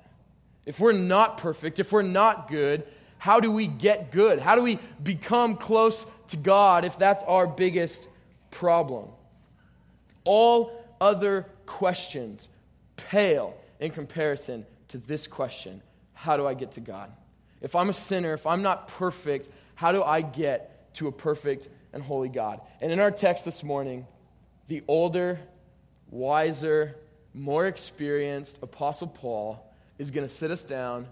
If 0.67 0.79
we're 0.79 0.93
not 0.93 1.39
perfect, 1.39 1.81
if 1.81 1.91
we're 1.91 2.03
not 2.03 2.49
good, 2.49 2.87
how 3.19 3.41
do 3.41 3.51
we 3.51 3.67
get 3.67 4.13
good? 4.13 4.39
How 4.39 4.55
do 4.55 4.63
we 4.63 4.79
become 5.03 5.57
close 5.57 6.07
to 6.29 6.37
God 6.37 6.85
if 6.85 6.99
that's 6.99 7.23
our 7.25 7.47
biggest 7.47 8.09
problem? 8.51 9.09
All 10.25 10.73
other 11.01 11.47
questions 11.67 12.49
pale 12.97 13.57
in 13.81 13.91
comparison 13.91 14.65
to 14.89 14.99
this 14.99 15.27
question 15.27 15.83
How 16.13 16.37
do 16.37 16.47
I 16.47 16.55
get 16.55 16.73
to 16.73 16.81
God? 16.81 17.11
If 17.61 17.77
I'm 17.77 17.91
a 17.91 17.95
sinner, 17.95 18.33
if 18.33 18.47
I'm 18.47 18.63
not 18.63 18.89
perfect, 18.89 19.51
how 19.75 19.93
do 19.93 20.03
I 20.03 20.23
get 20.23 20.95
to 20.95 21.09
a 21.09 21.13
perfect 21.13 21.69
and 21.93 22.03
holy 22.03 22.29
God? 22.29 22.61
And 22.81 22.93
in 22.93 23.01
our 23.01 23.11
text 23.11 23.45
this 23.45 23.63
morning, 23.63 24.07
the 24.69 24.83
older 24.89 25.41
wiser, 26.11 26.97
more 27.35 27.67
experienced 27.67 28.59
Apostle 28.63 29.09
Paul 29.09 29.65
is 29.99 30.11
going 30.11 30.27
to 30.27 30.33
sit 30.33 30.51
us 30.51 30.65
down, 30.65 31.07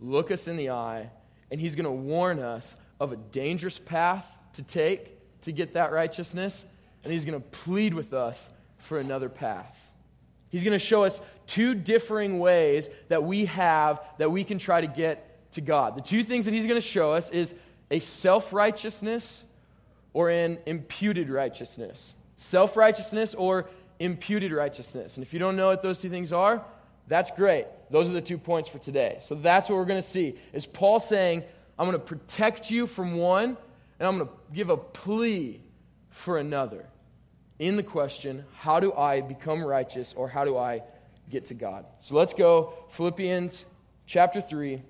look 0.00 0.30
us 0.30 0.48
in 0.48 0.56
the 0.56 0.70
eye, 0.70 1.10
and 1.50 1.60
he's 1.60 1.74
going 1.74 1.84
to 1.84 1.90
warn 1.90 2.38
us 2.38 2.74
of 2.98 3.12
a 3.12 3.16
dangerous 3.16 3.78
path 3.78 4.26
to 4.54 4.62
take 4.62 5.18
to 5.42 5.52
get 5.52 5.74
that 5.74 5.92
righteousness, 5.92 6.64
and 7.04 7.12
he's 7.12 7.24
going 7.24 7.40
to 7.40 7.48
plead 7.48 7.94
with 7.94 8.12
us 8.12 8.48
for 8.78 8.98
another 8.98 9.28
path. 9.28 9.78
He's 10.48 10.64
going 10.64 10.72
to 10.72 10.78
show 10.78 11.04
us 11.04 11.20
two 11.46 11.74
differing 11.74 12.38
ways 12.38 12.88
that 13.08 13.22
we 13.24 13.46
have 13.46 14.00
that 14.18 14.30
we 14.30 14.44
can 14.44 14.58
try 14.58 14.80
to 14.80 14.86
get 14.86 15.31
to 15.52 15.60
God. 15.60 15.96
The 15.96 16.02
two 16.02 16.24
things 16.24 16.44
that 16.44 16.54
he's 16.54 16.66
going 16.66 16.80
to 16.80 16.86
show 16.86 17.12
us 17.12 17.30
is 17.30 17.54
a 17.90 17.98
self 17.98 18.52
righteousness 18.52 19.44
or 20.12 20.30
an 20.30 20.58
imputed 20.66 21.30
righteousness. 21.30 22.14
Self 22.36 22.76
righteousness 22.76 23.34
or 23.34 23.68
imputed 23.98 24.52
righteousness. 24.52 25.16
And 25.16 25.24
if 25.24 25.32
you 25.32 25.38
don't 25.38 25.56
know 25.56 25.68
what 25.68 25.82
those 25.82 25.98
two 25.98 26.10
things 26.10 26.32
are, 26.32 26.64
that's 27.08 27.30
great. 27.30 27.66
Those 27.90 28.08
are 28.08 28.12
the 28.12 28.20
two 28.20 28.38
points 28.38 28.68
for 28.68 28.78
today. 28.78 29.18
So 29.20 29.34
that's 29.34 29.68
what 29.68 29.76
we're 29.76 29.84
going 29.84 30.00
to 30.02 30.08
see. 30.08 30.36
Is 30.52 30.66
Paul 30.66 31.00
saying, 31.00 31.44
I'm 31.78 31.86
going 31.86 31.98
to 31.98 32.04
protect 32.04 32.70
you 32.70 32.86
from 32.86 33.14
one, 33.14 33.56
and 33.98 34.08
I'm 34.08 34.18
going 34.18 34.28
to 34.28 34.34
give 34.52 34.70
a 34.70 34.76
plea 34.76 35.60
for 36.10 36.38
another. 36.38 36.86
In 37.58 37.76
the 37.76 37.82
question, 37.82 38.44
how 38.58 38.80
do 38.80 38.92
I 38.92 39.20
become 39.20 39.62
righteous 39.62 40.14
or 40.16 40.28
how 40.28 40.44
do 40.44 40.56
I 40.56 40.82
get 41.30 41.46
to 41.46 41.54
God? 41.54 41.86
So 42.00 42.14
let's 42.14 42.34
go 42.34 42.74
Philippians 42.90 43.66
chapter 44.06 44.40
3. 44.40 44.82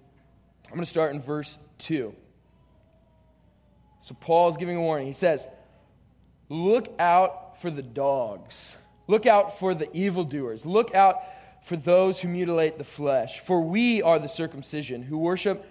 I'm 0.72 0.76
going 0.78 0.84
to 0.84 0.90
start 0.90 1.14
in 1.14 1.20
verse 1.20 1.58
2. 1.78 2.14
So 4.02 4.16
Paul 4.18 4.50
is 4.50 4.56
giving 4.56 4.76
a 4.76 4.80
warning. 4.80 5.06
He 5.06 5.12
says, 5.12 5.46
Look 6.48 6.92
out 6.98 7.60
for 7.60 7.70
the 7.70 7.82
dogs 7.82 8.76
Look 9.12 9.26
out 9.26 9.58
for 9.58 9.74
the 9.74 9.94
evildoers. 9.94 10.64
Look 10.64 10.94
out 10.94 11.22
for 11.64 11.76
those 11.76 12.20
who 12.20 12.28
mutilate 12.28 12.78
the 12.78 12.84
flesh. 12.84 13.40
For 13.40 13.60
we 13.60 14.02
are 14.02 14.18
the 14.18 14.28
circumcision 14.28 15.02
who 15.02 15.18
worship 15.18 15.66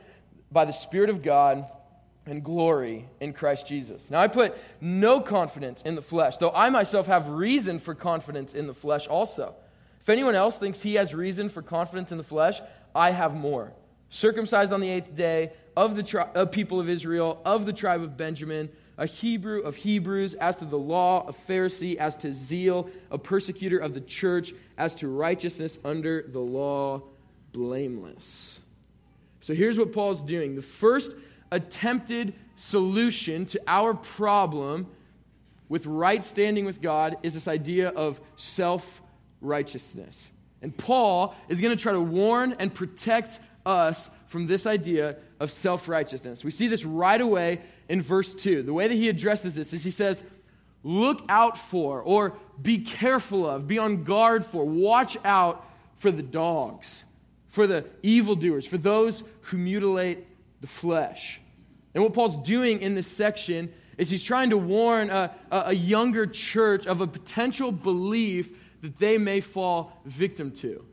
by 0.51 0.65
the 0.65 0.73
Spirit 0.73 1.09
of 1.09 1.23
God 1.23 1.65
and 2.25 2.43
glory 2.43 3.09
in 3.19 3.33
Christ 3.33 3.67
Jesus. 3.67 4.11
Now, 4.11 4.19
I 4.19 4.27
put 4.27 4.55
no 4.79 5.21
confidence 5.21 5.81
in 5.81 5.95
the 5.95 6.01
flesh, 6.01 6.37
though 6.37 6.51
I 6.51 6.69
myself 6.69 7.07
have 7.07 7.29
reason 7.29 7.79
for 7.79 7.95
confidence 7.95 8.53
in 8.53 8.67
the 8.67 8.73
flesh 8.73 9.07
also. 9.07 9.55
If 10.01 10.09
anyone 10.09 10.35
else 10.35 10.57
thinks 10.57 10.81
he 10.81 10.95
has 10.95 11.13
reason 11.13 11.49
for 11.49 11.61
confidence 11.61 12.11
in 12.11 12.17
the 12.17 12.23
flesh, 12.23 12.61
I 12.93 13.11
have 13.11 13.33
more. 13.33 13.73
Circumcised 14.11 14.71
on 14.71 14.79
the 14.79 14.89
eighth 14.89 15.15
day, 15.15 15.51
of 15.75 15.95
the 15.95 16.03
tri- 16.03 16.29
of 16.35 16.51
people 16.51 16.79
of 16.79 16.87
Israel, 16.87 17.41
of 17.43 17.65
the 17.65 17.73
tribe 17.73 18.01
of 18.01 18.15
Benjamin 18.15 18.69
a 19.01 19.07
Hebrew 19.07 19.61
of 19.61 19.77
Hebrews, 19.77 20.35
as 20.35 20.57
to 20.57 20.65
the 20.65 20.77
law, 20.77 21.25
a 21.27 21.33
Pharisee, 21.33 21.95
as 21.95 22.15
to 22.17 22.31
zeal, 22.31 22.87
a 23.09 23.17
persecutor 23.17 23.79
of 23.79 23.95
the 23.95 24.01
church, 24.01 24.53
as 24.77 24.93
to 24.95 25.07
righteousness 25.07 25.79
under 25.83 26.21
the 26.27 26.39
law, 26.39 27.01
blameless. 27.51 28.59
So 29.41 29.55
here's 29.55 29.79
what 29.79 29.91
Paul's 29.91 30.21
doing. 30.21 30.55
The 30.55 30.61
first 30.61 31.15
attempted 31.51 32.35
solution 32.55 33.47
to 33.47 33.61
our 33.65 33.95
problem 33.95 34.85
with 35.67 35.87
right 35.87 36.23
standing 36.23 36.65
with 36.65 36.79
God 36.79 37.17
is 37.23 37.33
this 37.33 37.47
idea 37.47 37.89
of 37.89 38.21
self 38.37 39.01
righteousness. 39.41 40.29
And 40.61 40.77
Paul 40.77 41.33
is 41.49 41.59
going 41.59 41.75
to 41.75 41.81
try 41.81 41.93
to 41.93 41.99
warn 41.99 42.55
and 42.59 42.71
protect 42.71 43.39
us 43.65 44.09
from 44.27 44.47
this 44.47 44.65
idea 44.65 45.17
of 45.39 45.51
self 45.51 45.87
righteousness. 45.87 46.43
We 46.43 46.51
see 46.51 46.67
this 46.67 46.85
right 46.85 47.19
away 47.19 47.61
in 47.89 48.01
verse 48.01 48.33
2. 48.33 48.63
The 48.63 48.73
way 48.73 48.87
that 48.87 48.93
he 48.93 49.09
addresses 49.09 49.55
this 49.55 49.73
is 49.73 49.83
he 49.83 49.91
says, 49.91 50.23
Look 50.83 51.23
out 51.29 51.57
for, 51.57 52.01
or 52.01 52.37
be 52.59 52.79
careful 52.79 53.47
of, 53.47 53.67
be 53.67 53.77
on 53.77 54.03
guard 54.03 54.43
for, 54.43 54.65
watch 54.65 55.17
out 55.23 55.67
for 55.95 56.11
the 56.11 56.23
dogs, 56.23 57.05
for 57.49 57.67
the 57.67 57.85
evildoers, 58.01 58.65
for 58.65 58.77
those 58.77 59.23
who 59.41 59.57
mutilate 59.57 60.25
the 60.61 60.67
flesh. 60.67 61.39
And 61.93 62.03
what 62.03 62.13
Paul's 62.13 62.37
doing 62.37 62.81
in 62.81 62.95
this 62.95 63.07
section 63.07 63.71
is 63.97 64.09
he's 64.09 64.23
trying 64.23 64.49
to 64.49 64.57
warn 64.57 65.09
a, 65.09 65.35
a, 65.51 65.73
younger 65.73 66.25
church 66.25 66.87
of 66.87 67.01
a 67.01 67.07
potential 67.07 67.71
belief 67.71 68.49
that 68.81 68.97
they 68.97 69.17
may 69.17 69.41
fall 69.41 70.01
victim 70.05 70.51
to. 70.51 70.83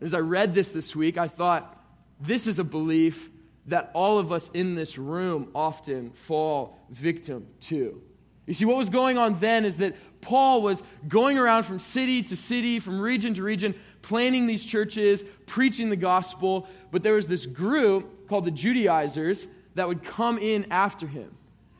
As 0.00 0.14
I 0.14 0.20
read 0.20 0.54
this 0.54 0.70
this 0.70 0.96
week, 0.96 1.18
I 1.18 1.28
thought, 1.28 1.75
this 2.20 2.46
is 2.46 2.58
a 2.58 2.64
belief 2.64 3.30
that 3.66 3.90
all 3.94 4.18
of 4.18 4.32
us 4.32 4.48
in 4.54 4.74
this 4.74 4.96
room 4.96 5.50
often 5.54 6.10
fall 6.12 6.78
victim 6.90 7.46
to. 7.60 8.00
You 8.46 8.54
see, 8.54 8.64
what 8.64 8.76
was 8.76 8.88
going 8.88 9.18
on 9.18 9.38
then 9.40 9.64
is 9.64 9.78
that 9.78 9.96
Paul 10.20 10.62
was 10.62 10.82
going 11.08 11.36
around 11.36 11.64
from 11.64 11.80
city 11.80 12.22
to 12.24 12.36
city, 12.36 12.78
from 12.78 13.00
region 13.00 13.34
to 13.34 13.42
region, 13.42 13.74
planning 14.02 14.46
these 14.46 14.64
churches, 14.64 15.24
preaching 15.46 15.90
the 15.90 15.96
gospel, 15.96 16.68
but 16.92 17.02
there 17.02 17.14
was 17.14 17.26
this 17.26 17.44
group 17.44 18.28
called 18.28 18.44
the 18.44 18.52
Judaizers 18.52 19.46
that 19.74 19.88
would 19.88 20.04
come 20.04 20.38
in 20.38 20.66
after 20.70 21.06
him. 21.06 21.36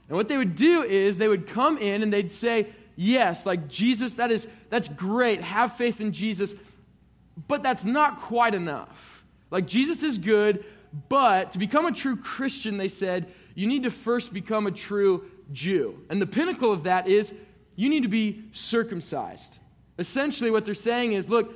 And 0.08 0.16
what 0.16 0.28
they 0.28 0.36
would 0.36 0.56
do 0.56 0.82
is 0.82 1.16
they 1.16 1.28
would 1.28 1.46
come 1.46 1.78
in 1.78 2.02
and 2.02 2.12
they'd 2.12 2.30
say, 2.30 2.68
Yes, 2.98 3.44
like 3.44 3.68
Jesus, 3.68 4.14
that 4.14 4.30
is 4.30 4.48
that's 4.70 4.88
great. 4.88 5.42
Have 5.42 5.76
faith 5.76 6.00
in 6.00 6.12
Jesus. 6.12 6.54
But 7.46 7.62
that's 7.62 7.84
not 7.84 8.20
quite 8.20 8.54
enough. 8.54 9.15
Like 9.50 9.66
Jesus 9.66 10.02
is 10.02 10.18
good, 10.18 10.64
but 11.08 11.52
to 11.52 11.58
become 11.58 11.86
a 11.86 11.92
true 11.92 12.16
Christian, 12.16 12.78
they 12.78 12.88
said, 12.88 13.32
you 13.54 13.66
need 13.66 13.84
to 13.84 13.90
first 13.90 14.32
become 14.32 14.66
a 14.66 14.70
true 14.70 15.24
Jew. 15.52 15.98
And 16.10 16.20
the 16.20 16.26
pinnacle 16.26 16.72
of 16.72 16.84
that 16.84 17.08
is 17.08 17.32
you 17.76 17.88
need 17.88 18.02
to 18.02 18.08
be 18.08 18.44
circumcised. 18.52 19.58
Essentially, 19.98 20.50
what 20.50 20.64
they're 20.64 20.74
saying 20.74 21.12
is 21.12 21.28
look, 21.28 21.54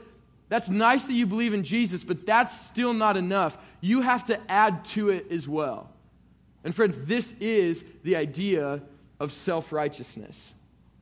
that's 0.48 0.68
nice 0.68 1.04
that 1.04 1.12
you 1.12 1.26
believe 1.26 1.54
in 1.54 1.62
Jesus, 1.62 2.02
but 2.02 2.26
that's 2.26 2.58
still 2.60 2.92
not 2.92 3.16
enough. 3.16 3.56
You 3.80 4.02
have 4.02 4.24
to 4.24 4.50
add 4.50 4.84
to 4.86 5.10
it 5.10 5.30
as 5.30 5.48
well. 5.48 5.90
And 6.64 6.74
friends, 6.74 6.96
this 6.98 7.34
is 7.40 7.84
the 8.02 8.16
idea 8.16 8.82
of 9.18 9.32
self 9.32 9.72
righteousness. 9.72 10.54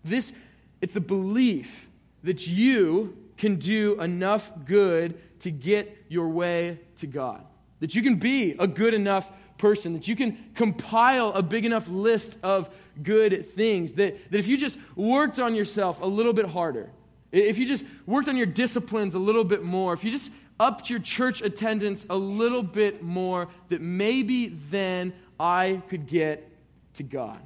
This, 0.05 0.33
it's 0.81 0.93
the 0.93 1.01
belief 1.01 1.89
that 2.23 2.47
you 2.47 3.17
can 3.37 3.57
do 3.57 4.01
enough 4.01 4.51
good 4.65 5.19
to 5.41 5.51
get 5.51 6.05
your 6.09 6.29
way 6.29 6.79
to 6.99 7.07
God. 7.07 7.45
That 7.81 7.95
you 7.95 8.03
can 8.03 8.17
be 8.17 8.53
a 8.59 8.67
good 8.67 8.95
enough 8.95 9.31
person, 9.59 9.93
that 9.95 10.09
you 10.09 10.17
can 10.17 10.39
compile 10.55 11.33
a 11.33 11.43
big 11.43 11.65
enough 11.65 11.89
list 11.89 12.39
of 12.43 12.71
good 13.03 13.53
things, 13.55 13.95
that, 13.95 14.31
that 14.31 14.39
if 14.39 14.49
you 14.49 14.57
just 14.57 14.79
worked 14.97 15.39
on 15.39 15.55
yourself 15.55 16.01
a 16.01 16.07
little 16.07 16.33
bit 16.33 16.47
harder, 16.47 16.91
if 17.31 17.59
you 17.59 17.67
just 17.67 17.85
worked 18.07 18.29
on 18.29 18.37
your 18.37 18.47
disciplines 18.47 19.15
a 19.15 19.19
little 19.19 19.45
bit 19.45 19.63
more, 19.63 19.93
if 19.93 20.05
you 20.05 20.11
just 20.11 20.33
upped 20.59 20.91
your 20.91 20.99
church 20.99 21.43
attendance 21.43 22.07
a 22.09 22.17
little 22.17 22.63
bit 22.63 23.03
more, 23.03 23.49
that 23.69 23.81
maybe 23.81 24.49
then 24.71 25.13
I 25.39 25.83
could 25.89 26.07
get 26.07 26.51
to 26.95 27.03
God. 27.03 27.41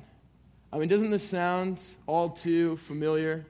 I 0.72 0.78
mean, 0.78 0.88
doesn't 0.88 1.10
this 1.10 1.28
sound 1.28 1.82
all 2.06 2.30
too 2.30 2.78
familiar? 2.78 3.44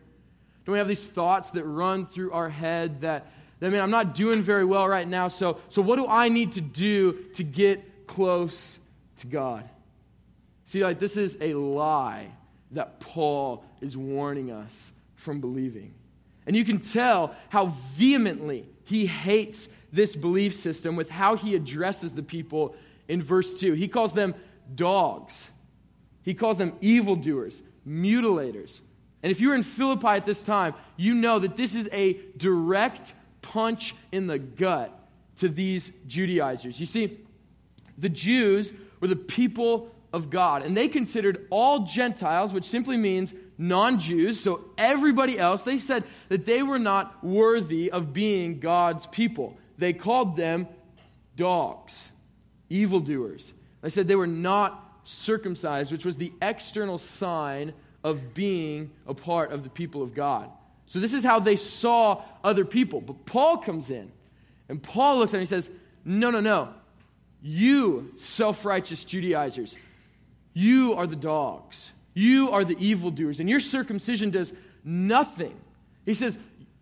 Don't 0.64 0.72
we 0.72 0.78
have 0.78 0.88
these 0.88 1.06
thoughts 1.06 1.52
that 1.52 1.64
run 1.64 2.06
through 2.06 2.32
our 2.32 2.49
head 2.49 3.02
that, 3.02 3.30
I 3.62 3.69
mean, 3.69 3.81
I'm 3.81 3.90
not 3.90 4.14
doing 4.14 4.42
very 4.42 4.64
well 4.64 4.88
right 4.88 5.07
now, 5.07 5.28
so, 5.28 5.59
so 5.69 5.83
what 5.83 5.97
do 5.97 6.07
I 6.07 6.28
need 6.28 6.52
to 6.52 6.61
do 6.61 7.12
to 7.35 7.45
get 7.45 8.07
close 8.07 8.78
to 9.19 9.26
God? 9.26 9.69
See, 10.64 10.83
like, 10.83 10.99
this 10.99 11.16
is 11.16 11.37
a 11.40 11.54
lie 11.54 12.28
that 12.73 12.99
Paul 12.99 13.64
is 13.81 13.97
warning 13.97 14.50
us 14.50 14.92
from 15.14 15.40
believing. 15.40 15.95
And 16.47 16.57
you 16.57 16.64
can 16.64 16.81
tell 16.81 17.35
how 17.50 17.66
vehemently 17.97 18.66
he 18.85 19.07
hates 19.07 19.69
this 19.92 20.16
belief 20.16 20.57
system 20.57 20.97
with 20.97 21.11
how 21.11 21.37
he 21.37 21.54
addresses 21.54 22.14
the 22.14 22.23
people 22.23 22.75
in 23.09 23.23
verse 23.23 23.54
2. 23.54 23.75
He 23.75 23.87
calls 23.87 24.12
them 24.12 24.35
dogs, 24.75 25.50
he 26.23 26.35
calls 26.35 26.59
them 26.59 26.75
evildoers, 26.81 27.62
mutilators. 27.87 28.81
And 29.23 29.31
if 29.31 29.40
you're 29.40 29.54
in 29.54 29.62
Philippi 29.62 30.09
at 30.09 30.26
this 30.26 30.42
time, 30.42 30.75
you 30.97 31.14
know 31.14 31.38
that 31.38 31.57
this 31.57 31.76
is 31.76 31.88
a 31.92 32.14
direct 32.37 33.14
punch 33.42 33.94
in 34.11 34.26
the 34.26 34.38
gut 34.38 34.99
to 35.37 35.49
these 35.49 35.90
Judaizers. 36.06 36.80
You 36.80 36.87
see, 36.87 37.18
the 37.99 38.08
Jews 38.08 38.72
were 39.00 39.08
the 39.08 39.16
people 39.16 39.90
of 40.12 40.30
God, 40.30 40.62
and 40.62 40.76
they 40.76 40.88
considered 40.88 41.46
all 41.50 41.80
Gentiles, 41.80 42.52
which 42.52 42.64
simply 42.64 42.96
means 42.96 43.34
non 43.58 43.99
Jews, 43.99 44.40
so 44.40 44.64
everybody 44.76 45.38
else, 45.38 45.62
they 45.62 45.78
said 45.78 46.04
that 46.28 46.46
they 46.46 46.62
were 46.62 46.78
not 46.78 47.22
worthy 47.25 47.90
of 47.90 48.12
being 48.12 48.61
God's 48.61 49.06
people. 49.06 49.56
They 49.78 49.92
called 49.92 50.37
them 50.37 50.68
dogs 51.37 52.11
evildoers. 52.68 53.52
They 53.82 53.90
said 53.90 54.08
they 54.08 54.16
were 54.16 54.26
not 54.26 55.00
circumcised, 55.04 55.92
which 55.92 56.04
was 56.04 56.16
the 56.16 56.32
external 56.40 56.99
sign 56.99 57.75
of 58.02 58.34
being 58.34 58.90
a 59.06 59.14
part 59.14 59.52
of 59.52 59.62
the 59.62 59.70
people 59.70 60.02
of 60.02 60.14
God. 60.14 60.50
So 60.92 61.00
this 61.00 61.14
is 61.14 61.25
how 61.25 61.40
they 61.40 61.56
saw 61.56 62.20
other 62.44 62.66
people. 62.66 63.00
But 63.00 63.25
Paul 63.25 63.56
comes 63.56 63.90
in, 63.90 64.12
and 64.68 64.82
Paul 64.82 65.20
looks 65.20 65.32
at 65.32 65.37
him 65.37 65.40
and 65.40 65.49
he 65.49 65.54
says, 65.54 65.70
No, 66.04 66.28
no, 66.28 66.40
no. 66.40 66.68
You 67.40 68.12
self 68.18 68.66
righteous 68.66 69.02
Judaizers, 69.02 69.75
you 70.52 70.92
are 70.92 71.06
the 71.06 71.16
dogs. 71.16 71.92
You 72.12 72.50
are 72.50 72.62
the 72.62 72.76
evildoers, 72.78 73.40
and 73.40 73.49
your 73.49 73.58
circumcision 73.58 74.28
does 74.28 74.52
nothing. 74.84 75.58
He 76.04 76.12
says, 76.12 76.37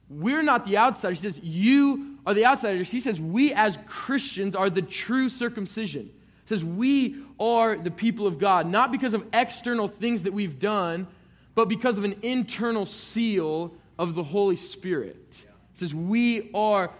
We're 0.08 0.42
not 0.42 0.64
the 0.64 0.76
outsiders. 0.76 1.22
He 1.22 1.30
says, 1.30 1.38
You 1.44 2.18
are 2.26 2.34
the 2.34 2.46
outsiders. 2.46 2.90
He 2.90 2.98
says, 2.98 3.20
We 3.20 3.52
as 3.52 3.78
Christians 3.86 4.56
are 4.56 4.68
the 4.68 4.82
true 4.82 5.28
circumcision. 5.28 6.06
He 6.06 6.48
says, 6.48 6.64
We 6.64 7.22
are 7.38 7.76
the 7.76 7.92
people 7.92 8.26
of 8.26 8.40
God, 8.40 8.66
not 8.66 8.90
because 8.90 9.14
of 9.14 9.24
external 9.32 9.86
things 9.86 10.24
that 10.24 10.32
we've 10.32 10.58
done, 10.58 11.06
but 11.54 11.68
because 11.68 11.96
of 11.96 12.02
an 12.02 12.16
internal 12.22 12.86
seal 12.86 13.72
of 14.00 14.14
the 14.14 14.22
Holy 14.24 14.56
Spirit. 14.56 15.44
Says, 15.74 15.94
We 15.94 16.50
are 16.54 16.90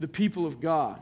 the 0.00 0.08
people 0.08 0.46
of 0.46 0.58
God. 0.58 0.98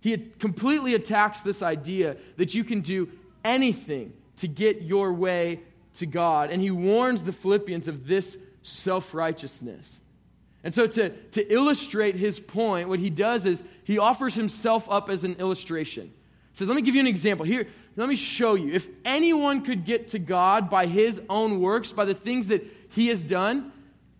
He 0.00 0.16
completely 0.16 0.94
attacks 0.94 1.42
this 1.42 1.62
idea 1.62 2.16
that 2.36 2.52
you 2.52 2.64
can 2.64 2.80
do 2.80 3.08
anything 3.44 4.12
to 4.38 4.48
get 4.48 4.82
your 4.82 5.12
way 5.12 5.60
to 5.94 6.06
God. 6.06 6.50
And 6.50 6.60
he 6.60 6.72
warns 6.72 7.22
the 7.22 7.32
Philippians 7.32 7.86
of 7.86 8.08
this 8.08 8.36
self 8.64 9.14
righteousness. 9.14 10.00
And 10.64 10.74
so, 10.74 10.88
to, 10.88 11.10
to 11.10 11.52
illustrate 11.52 12.16
his 12.16 12.40
point, 12.40 12.88
what 12.88 12.98
he 12.98 13.08
does 13.08 13.46
is 13.46 13.62
he 13.84 13.98
offers 13.98 14.34
himself 14.34 14.90
up 14.90 15.10
as 15.10 15.22
an 15.22 15.36
illustration. 15.36 16.06
He 16.06 16.58
says, 16.58 16.66
Let 16.66 16.74
me 16.74 16.82
give 16.82 16.96
you 16.96 17.00
an 17.00 17.06
example. 17.06 17.46
Here, 17.46 17.68
let 17.94 18.08
me 18.08 18.16
show 18.16 18.56
you. 18.56 18.72
If 18.72 18.88
anyone 19.04 19.62
could 19.62 19.84
get 19.84 20.08
to 20.08 20.18
God 20.18 20.68
by 20.68 20.86
his 20.86 21.22
own 21.28 21.60
works, 21.60 21.92
by 21.92 22.04
the 22.04 22.14
things 22.14 22.48
that 22.48 22.64
he 22.88 23.06
has 23.06 23.22
done, 23.22 23.71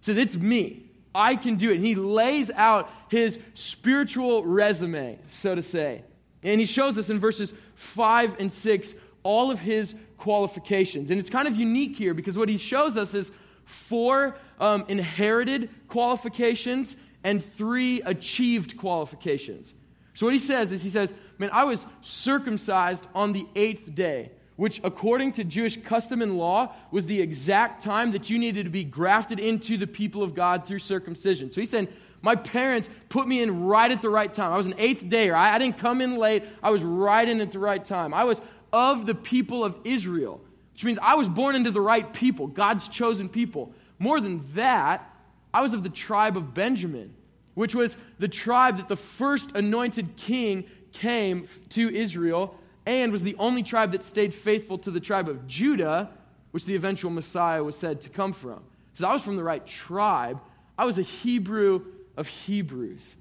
says, 0.03 0.19
It's 0.19 0.37
me. 0.37 0.91
I 1.15 1.37
can 1.37 1.57
do 1.57 1.71
it. 1.71 1.77
And 1.77 1.85
he 1.85 1.95
lays 1.95 2.51
out 2.51 2.91
his 3.09 3.39
spiritual 3.55 4.45
resume, 4.45 5.19
so 5.29 5.55
to 5.55 5.63
say. 5.63 6.05
And 6.43 6.59
he 6.61 6.67
shows 6.67 6.99
us 6.99 7.11
in 7.11 7.19
verses 7.19 7.53
5 7.75 8.41
and 8.41 8.51
6 8.51 8.95
all 9.23 9.51
of 9.51 9.61
his 9.61 9.95
qualifications. 10.19 11.11
And 11.11 11.21
it's 11.21 11.31
kind 11.31 11.47
of 11.47 11.57
unique 11.57 11.97
here 11.97 12.15
because 12.15 12.37
what 12.37 12.49
he 12.49 12.57
shows 12.57 12.97
us 12.97 13.15
is 13.15 13.31
four 13.65 14.37
um, 14.59 14.85
inherited 14.89 15.71
qualifications 15.89 16.97
and 17.25 17.45
three 17.45 18.03
achieved 18.03 18.77
qualifications. 18.77 19.75
So, 20.15 20.27
what 20.27 20.33
he 20.33 20.39
says 20.39 20.73
is, 20.73 20.83
he 20.83 20.91
says, 20.91 21.15
Man, 21.39 21.51
I 21.53 21.65
was 21.65 21.87
circumcised 22.03 23.07
on 23.15 23.33
the 23.33 23.47
eighth 23.55 23.95
day, 23.95 24.33
which, 24.57 24.81
according 24.85 25.33
to 25.33 25.45
Jewish 25.45 25.81
custom 25.83 26.23
and 26.23 26.37
law, 26.37 26.75
was 26.91 27.07
the 27.07 27.21
exact 27.21 27.83
time 27.83 28.13
that 28.13 28.31
you 28.31 28.39
needed 28.39 28.65
to 28.65 28.71
be 28.71 28.85
grafted 28.85 29.39
into 29.39 29.77
the 29.77 29.87
people 29.87 30.23
of 30.23 30.35
God 30.35 30.67
through 30.67 30.81
circumcision. 30.81 31.51
So, 31.51 31.61
he 31.61 31.67
said, 31.67 31.89
My 32.21 32.37
parents 32.37 32.89
put 33.09 33.27
me 33.27 33.43
in 33.43 33.65
right 33.65 33.91
at 33.91 34.03
the 34.03 34.11
right 34.11 34.33
time. 34.33 34.53
I 34.53 34.57
was 34.57 34.67
an 34.67 34.75
eighth 34.79 35.05
dayer. 35.05 35.35
I, 35.35 35.55
I 35.55 35.59
didn't 35.59 35.79
come 35.79 36.01
in 36.01 36.17
late, 36.17 36.45
I 36.63 36.71
was 36.71 36.83
right 36.83 37.29
in 37.29 37.41
at 37.41 37.53
the 37.53 37.59
right 37.59 37.85
time. 37.85 38.13
I 38.15 38.25
was 38.25 38.41
of 38.73 39.07
the 39.07 39.15
people 39.15 39.65
of 39.65 39.77
Israel 39.85 40.41
which 40.73 40.85
means 40.85 40.99
I 41.01 41.15
was 41.15 41.29
born 41.29 41.55
into 41.55 41.71
the 41.71 41.81
right 41.81 42.11
people, 42.13 42.47
God's 42.47 42.89
chosen 42.89 43.29
people. 43.29 43.73
More 43.99 44.21
than 44.21 44.45
that, 44.55 45.09
I 45.53 45.61
was 45.61 45.75
of 45.75 45.83
the 45.83 45.91
tribe 45.91 46.37
of 46.37 46.55
Benjamin, 46.55 47.15
which 47.55 47.75
was 47.75 47.97
the 48.19 48.29
tribe 48.29 48.79
that 48.79 48.89
the 48.89 48.97
first 48.97 49.53
anointed 49.55 50.17
king 50.17 50.65
came 50.93 51.47
to 51.71 51.95
Israel 51.95 52.59
and 52.87 53.13
was 53.13 53.23
the 53.23 53.37
only 53.39 53.63
tribe 53.63 53.93
that 53.93 54.05
stayed 54.05 54.35
faithful 54.35 54.79
to 54.79 54.91
the 54.91 55.01
tribe 55.01 55.29
of 55.29 55.47
Judah, 55.47 56.11
which 56.51 56.65
the 56.65 56.75
eventual 56.75 57.11
Messiah 57.11 57.63
was 57.63 57.77
said 57.77 58.01
to 58.03 58.09
come 58.09 58.33
from. 58.33 58.63
So 58.95 59.07
I 59.07 59.13
was 59.13 59.23
from 59.23 59.37
the 59.37 59.45
right 59.45 59.65
tribe. 59.67 60.41
I 60.77 60.85
was 60.85 60.99
a 60.99 61.03
Hebrew 61.03 61.85
of 62.17 62.29
Hebrews, 62.29 63.17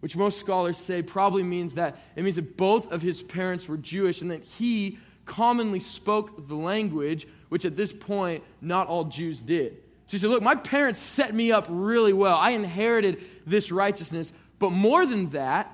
which 0.00 0.16
most 0.16 0.38
scholars 0.38 0.76
say 0.76 1.02
probably 1.02 1.42
means 1.42 1.74
that 1.74 1.98
it 2.14 2.22
means 2.22 2.36
that 2.36 2.56
both 2.56 2.92
of 2.92 3.02
his 3.02 3.22
parents 3.22 3.66
were 3.66 3.76
Jewish 3.76 4.20
and 4.20 4.30
that 4.30 4.44
he 4.44 4.98
commonly 5.24 5.80
spoke 5.80 6.46
the 6.48 6.54
language, 6.54 7.26
which 7.48 7.64
at 7.64 7.76
this 7.76 7.92
point 7.92 8.44
not 8.60 8.86
all 8.86 9.04
Jews 9.04 9.42
did. 9.42 9.78
She 10.06 10.18
said, 10.18 10.30
Look, 10.30 10.42
my 10.42 10.54
parents 10.54 11.00
set 11.00 11.34
me 11.34 11.50
up 11.50 11.66
really 11.68 12.12
well. 12.12 12.36
I 12.36 12.50
inherited 12.50 13.24
this 13.44 13.72
righteousness. 13.72 14.32
But 14.58 14.70
more 14.70 15.04
than 15.04 15.30
that, 15.30 15.70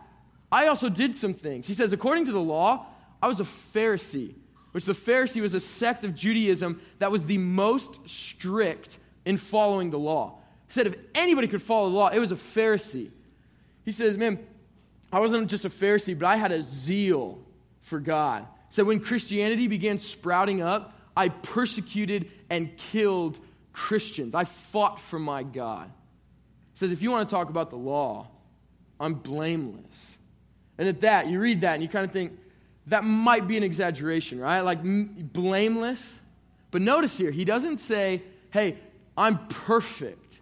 I 0.50 0.66
also 0.66 0.88
did 0.88 1.14
some 1.14 1.34
things. 1.34 1.66
He 1.66 1.75
says, 1.75 1.92
According 1.92 2.26
to 2.26 2.32
the 2.32 2.40
law, 2.40 2.87
I 3.23 3.29
was 3.29 3.41
a 3.41 3.45
Pharisee, 3.45 4.35
which 4.73 4.85
the 4.85 4.93
Pharisee 4.93 5.41
was 5.41 5.55
a 5.55 5.61
sect 5.61 6.05
of 6.05 6.14
Judaism 6.14 6.83
that 6.99 7.12
was 7.12 7.25
the 7.25 7.38
most 7.38 8.00
strict 8.09 8.99
in 9.25 9.37
following 9.37 9.91
the 9.91 9.99
law. 9.99 10.38
He 10.67 10.73
said, 10.73 10.88
If 10.88 10.97
anybody 11.14 11.47
could 11.47 11.62
follow 11.62 11.88
the 11.88 11.97
law, 11.97 12.09
it 12.09 12.19
was 12.19 12.33
a 12.33 12.37
Pharisee. 12.37 13.11
He 13.85 13.93
says, 13.93 14.17
Man, 14.17 14.38
I 15.12 15.21
wasn't 15.21 15.49
just 15.49 15.64
a 15.64 15.71
Pharisee, 15.71 16.19
but 16.19 16.26
I 16.26 16.37
had 16.37 16.52
a 16.52 16.62
zeal 16.62 17.38
for 17.81 18.00
God. 18.00 18.47
So 18.71 18.85
when 18.85 19.00
Christianity 19.00 19.69
began 19.69 19.99
sprouting 19.99 20.62
up, 20.62 20.99
I 21.17 21.29
persecuted 21.29 22.31
and 22.49 22.75
killed 22.76 23.38
Christians. 23.73 24.35
I 24.35 24.45
fought 24.45 25.00
for 25.00 25.19
my 25.19 25.43
God. 25.43 25.91
He 26.73 26.79
says, 26.79 26.91
if 26.91 27.02
you 27.02 27.11
want 27.11 27.29
to 27.29 27.35
talk 27.35 27.50
about 27.50 27.69
the 27.69 27.76
law, 27.76 28.29
I'm 28.99 29.14
blameless. 29.14 30.17
And 30.79 30.88
at 30.88 31.02
that, 31.02 31.26
you 31.29 31.38
read 31.38 31.61
that 31.61 31.75
and 31.75 31.83
you 31.83 31.88
kind 31.88 32.07
of 32.07 32.12
think, 32.12 32.33
that 32.86 33.04
might 33.04 33.46
be 33.46 33.56
an 33.56 33.62
exaggeration, 33.62 34.40
right? 34.40 34.60
Like 34.60 34.78
m- 34.78 35.30
blameless. 35.32 36.18
But 36.70 36.82
notice 36.82 37.16
here, 37.16 37.30
he 37.30 37.44
doesn't 37.44 37.78
say, 37.78 38.22
hey, 38.50 38.78
I'm 39.16 39.46
perfect. 39.46 40.40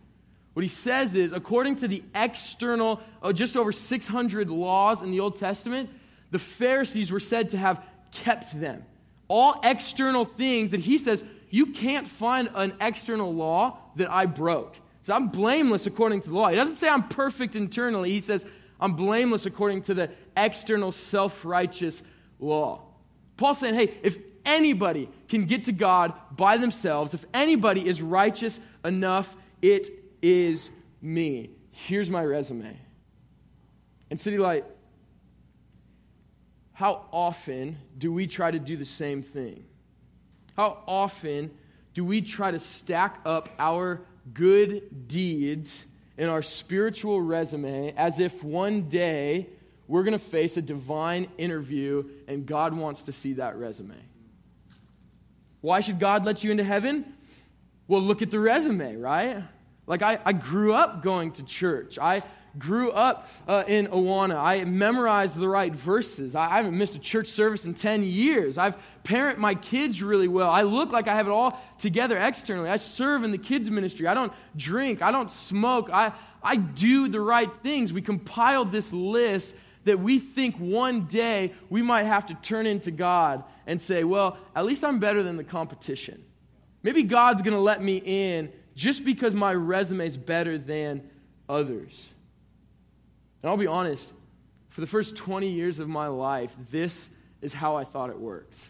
What 0.54 0.62
he 0.62 0.68
says 0.68 1.16
is, 1.16 1.32
according 1.32 1.76
to 1.76 1.88
the 1.88 2.02
external, 2.14 3.00
oh, 3.22 3.32
just 3.32 3.56
over 3.56 3.72
600 3.72 4.50
laws 4.50 5.02
in 5.02 5.10
the 5.10 5.20
Old 5.20 5.38
Testament, 5.38 5.90
the 6.30 6.38
Pharisees 6.38 7.12
were 7.12 7.20
said 7.20 7.50
to 7.50 7.58
have 7.58 7.84
kept 8.12 8.58
them. 8.58 8.84
All 9.28 9.60
external 9.62 10.24
things 10.24 10.72
that 10.72 10.80
he 10.80 10.98
says, 10.98 11.24
you 11.50 11.66
can't 11.66 12.06
find 12.06 12.48
an 12.54 12.74
external 12.80 13.32
law 13.34 13.78
that 13.96 14.10
I 14.10 14.26
broke. 14.26 14.76
So 15.02 15.14
I'm 15.14 15.28
blameless 15.28 15.86
according 15.86 16.22
to 16.22 16.30
the 16.30 16.36
law. 16.36 16.48
He 16.48 16.56
doesn't 16.56 16.76
say 16.76 16.88
I'm 16.88 17.08
perfect 17.08 17.56
internally. 17.56 18.12
He 18.12 18.20
says 18.20 18.46
I'm 18.80 18.94
blameless 18.94 19.46
according 19.46 19.82
to 19.82 19.94
the 19.94 20.10
external 20.36 20.92
self 20.92 21.44
righteous 21.44 22.02
law. 22.40 22.82
Paul's 23.36 23.58
saying, 23.58 23.74
hey, 23.74 23.94
if 24.02 24.18
anybody 24.44 25.08
can 25.28 25.44
get 25.44 25.64
to 25.64 25.72
God 25.72 26.12
by 26.36 26.56
themselves, 26.56 27.14
if 27.14 27.24
anybody 27.32 27.86
is 27.86 28.02
righteous 28.02 28.58
enough, 28.84 29.36
it 29.62 29.90
is 30.22 30.70
me. 31.00 31.50
Here's 31.70 32.10
my 32.10 32.24
resume. 32.24 32.76
And 34.10 34.20
City 34.20 34.38
Light, 34.38 34.64
how 36.72 37.06
often 37.12 37.78
do 37.96 38.12
we 38.12 38.26
try 38.26 38.50
to 38.50 38.58
do 38.58 38.76
the 38.76 38.84
same 38.84 39.22
thing? 39.22 39.64
How 40.56 40.78
often 40.86 41.50
do 41.94 42.04
we 42.04 42.20
try 42.20 42.50
to 42.50 42.58
stack 42.58 43.20
up 43.24 43.48
our 43.58 44.00
good 44.32 45.08
deeds 45.08 45.84
in 46.16 46.28
our 46.28 46.42
spiritual 46.42 47.20
resume 47.20 47.92
as 47.96 48.20
if 48.20 48.42
one 48.44 48.88
day 48.88 49.48
we're 49.90 50.04
going 50.04 50.12
to 50.12 50.20
face 50.20 50.56
a 50.56 50.62
divine 50.62 51.26
interview 51.36 52.04
and 52.28 52.46
God 52.46 52.72
wants 52.74 53.02
to 53.02 53.12
see 53.12 53.32
that 53.34 53.56
resume? 53.56 53.96
Why 55.62 55.80
should 55.80 55.98
God 55.98 56.24
let 56.24 56.44
you 56.44 56.52
into 56.52 56.62
heaven? 56.62 57.04
Well, 57.88 58.00
look 58.00 58.22
at 58.22 58.30
the 58.30 58.38
resume, 58.38 58.94
right? 58.94 59.42
Like, 59.88 60.02
I, 60.02 60.20
I 60.24 60.32
grew 60.32 60.74
up 60.74 61.02
going 61.02 61.32
to 61.32 61.42
church. 61.42 61.98
I 61.98 62.22
grew 62.56 62.92
up 62.92 63.28
uh, 63.48 63.64
in 63.66 63.88
Awana. 63.88 64.36
I 64.36 64.62
memorized 64.62 65.34
the 65.34 65.48
right 65.48 65.74
verses. 65.74 66.36
I, 66.36 66.52
I, 66.52 66.56
haven't 66.58 66.78
missed 66.78 66.94
a 66.94 67.00
church 67.00 67.26
service 67.26 67.64
in 67.64 67.74
10 67.74 68.04
years. 68.04 68.58
I've 68.58 68.76
parent 69.02 69.40
my 69.40 69.56
kids 69.56 70.04
really 70.04 70.28
well. 70.28 70.50
I 70.50 70.62
look 70.62 70.92
like 70.92 71.08
I 71.08 71.16
have 71.16 71.26
it 71.26 71.32
all 71.32 71.60
together 71.78 72.16
externally. 72.16 72.70
I 72.70 72.76
serve 72.76 73.24
in 73.24 73.32
the 73.32 73.38
kids' 73.38 73.68
ministry. 73.68 74.06
I 74.06 74.14
don't 74.14 74.32
drink. 74.54 75.02
I 75.02 75.10
don't 75.10 75.32
smoke. 75.32 75.90
I, 75.92 76.12
I 76.44 76.54
do 76.54 77.08
the 77.08 77.20
right 77.20 77.50
things. 77.64 77.92
We 77.92 78.02
compiled 78.02 78.70
this 78.70 78.92
list 78.92 79.56
that 79.84 80.00
we 80.00 80.18
think 80.18 80.56
one 80.56 81.06
day 81.06 81.52
we 81.68 81.82
might 81.82 82.04
have 82.04 82.26
to 82.26 82.34
turn 82.34 82.66
into 82.66 82.90
God 82.90 83.44
and 83.66 83.80
say, 83.80 84.04
well, 84.04 84.36
at 84.54 84.64
least 84.64 84.84
I'm 84.84 84.98
better 84.98 85.22
than 85.22 85.36
the 85.36 85.44
competition. 85.44 86.22
Maybe 86.82 87.02
God's 87.02 87.42
going 87.42 87.54
to 87.54 87.60
let 87.60 87.82
me 87.82 87.96
in 88.04 88.52
just 88.74 89.04
because 89.04 89.34
my 89.34 89.52
resume 89.54 90.06
is 90.06 90.16
better 90.16 90.58
than 90.58 91.08
others. 91.48 92.08
And 93.42 93.50
I'll 93.50 93.56
be 93.56 93.66
honest, 93.66 94.12
for 94.68 94.80
the 94.80 94.86
first 94.86 95.16
20 95.16 95.48
years 95.48 95.78
of 95.78 95.88
my 95.88 96.06
life, 96.06 96.54
this 96.70 97.10
is 97.42 97.54
how 97.54 97.76
I 97.76 97.84
thought 97.84 98.10
it 98.10 98.18
worked. 98.18 98.68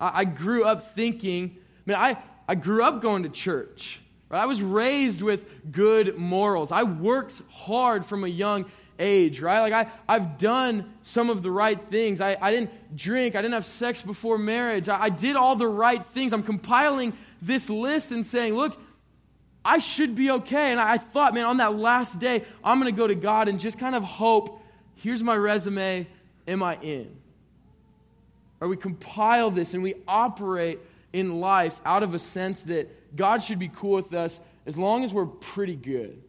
I, 0.00 0.20
I 0.20 0.24
grew 0.24 0.64
up 0.64 0.94
thinking, 0.94 1.56
I 1.58 1.90
mean, 1.90 1.96
I, 1.96 2.18
I 2.48 2.54
grew 2.54 2.82
up 2.82 3.00
going 3.00 3.22
to 3.22 3.28
church. 3.28 4.00
Right? 4.28 4.42
I 4.42 4.46
was 4.46 4.60
raised 4.60 5.22
with 5.22 5.72
good 5.72 6.16
morals. 6.16 6.72
I 6.72 6.82
worked 6.82 7.42
hard 7.50 8.04
from 8.04 8.24
a 8.24 8.28
young 8.28 8.66
age, 8.98 9.40
right? 9.40 9.60
Like 9.60 9.72
I, 9.72 9.90
I've 10.08 10.38
done 10.38 10.92
some 11.02 11.30
of 11.30 11.42
the 11.42 11.50
right 11.50 11.80
things. 11.90 12.20
I, 12.20 12.36
I 12.40 12.50
didn't 12.50 12.96
drink. 12.96 13.34
I 13.34 13.42
didn't 13.42 13.54
have 13.54 13.66
sex 13.66 14.02
before 14.02 14.38
marriage. 14.38 14.88
I, 14.88 15.04
I 15.04 15.08
did 15.08 15.36
all 15.36 15.56
the 15.56 15.68
right 15.68 16.04
things. 16.04 16.32
I'm 16.32 16.42
compiling 16.42 17.16
this 17.42 17.68
list 17.70 18.12
and 18.12 18.24
saying, 18.24 18.54
look, 18.54 18.80
I 19.64 19.78
should 19.78 20.14
be 20.14 20.30
okay. 20.30 20.70
And 20.70 20.80
I 20.80 20.98
thought, 20.98 21.34
man, 21.34 21.44
on 21.44 21.56
that 21.58 21.74
last 21.74 22.18
day, 22.18 22.44
I'm 22.62 22.80
going 22.80 22.92
to 22.92 22.96
go 22.96 23.06
to 23.06 23.14
God 23.14 23.48
and 23.48 23.58
just 23.58 23.78
kind 23.78 23.94
of 23.94 24.04
hope 24.04 24.62
here's 24.94 25.22
my 25.22 25.36
resume. 25.36 26.06
Am 26.48 26.62
I 26.62 26.76
in? 26.76 27.16
Or 28.60 28.68
we 28.68 28.76
compile 28.76 29.50
this 29.50 29.74
and 29.74 29.82
we 29.82 29.94
operate 30.06 30.78
in 31.12 31.40
life 31.40 31.78
out 31.84 32.02
of 32.02 32.14
a 32.14 32.18
sense 32.18 32.62
that 32.64 33.16
God 33.16 33.42
should 33.42 33.58
be 33.58 33.68
cool 33.68 33.92
with 33.92 34.14
us 34.14 34.40
as 34.66 34.76
long 34.76 35.04
as 35.04 35.12
we're 35.12 35.26
pretty 35.26 35.76
good. 35.76 36.22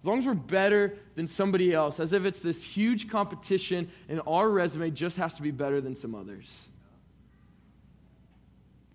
As 0.00 0.06
long 0.06 0.18
as 0.18 0.26
we're 0.26 0.34
better 0.34 0.96
than 1.16 1.26
somebody 1.26 1.74
else, 1.74 1.98
as 1.98 2.12
if 2.12 2.24
it's 2.24 2.40
this 2.40 2.62
huge 2.62 3.10
competition 3.10 3.90
and 4.08 4.20
our 4.26 4.48
resume 4.48 4.90
just 4.90 5.16
has 5.16 5.34
to 5.34 5.42
be 5.42 5.50
better 5.50 5.80
than 5.80 5.96
some 5.96 6.14
others. 6.14 6.68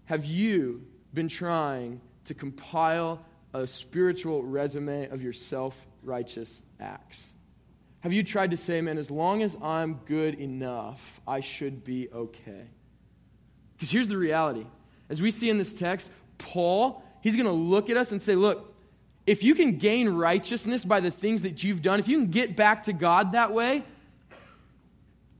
Have 0.05 0.25
you 0.25 0.85
been 1.13 1.27
trying 1.27 1.99
to 2.25 2.33
compile 2.33 3.25
a 3.53 3.67
spiritual 3.67 4.43
resume 4.43 5.07
of 5.09 5.21
your 5.21 5.33
self 5.33 5.85
righteous 6.03 6.61
acts? 6.79 7.33
Have 7.99 8.11
you 8.13 8.23
tried 8.23 8.51
to 8.51 8.57
say, 8.57 8.81
man, 8.81 8.97
as 8.97 9.09
long 9.09 9.41
as 9.43 9.55
I'm 9.61 10.01
good 10.05 10.35
enough, 10.35 11.21
I 11.27 11.39
should 11.39 11.83
be 11.83 12.09
okay? 12.11 12.67
Because 13.73 13.91
here's 13.91 14.09
the 14.09 14.17
reality. 14.17 14.65
As 15.09 15.21
we 15.21 15.31
see 15.31 15.49
in 15.49 15.57
this 15.57 15.73
text, 15.73 16.09
Paul, 16.37 17.03
he's 17.21 17.35
going 17.35 17.45
to 17.45 17.53
look 17.53 17.89
at 17.89 17.95
us 17.95 18.11
and 18.11 18.21
say, 18.21 18.35
look, 18.35 18.72
if 19.25 19.43
you 19.43 19.55
can 19.55 19.77
gain 19.77 20.09
righteousness 20.09 20.83
by 20.83 20.99
the 20.99 21.11
things 21.11 21.43
that 21.43 21.63
you've 21.63 21.81
done, 21.81 21.99
if 21.99 22.07
you 22.07 22.17
can 22.17 22.29
get 22.29 22.55
back 22.55 22.83
to 22.83 22.93
God 22.93 23.31
that 23.33 23.53
way, 23.53 23.83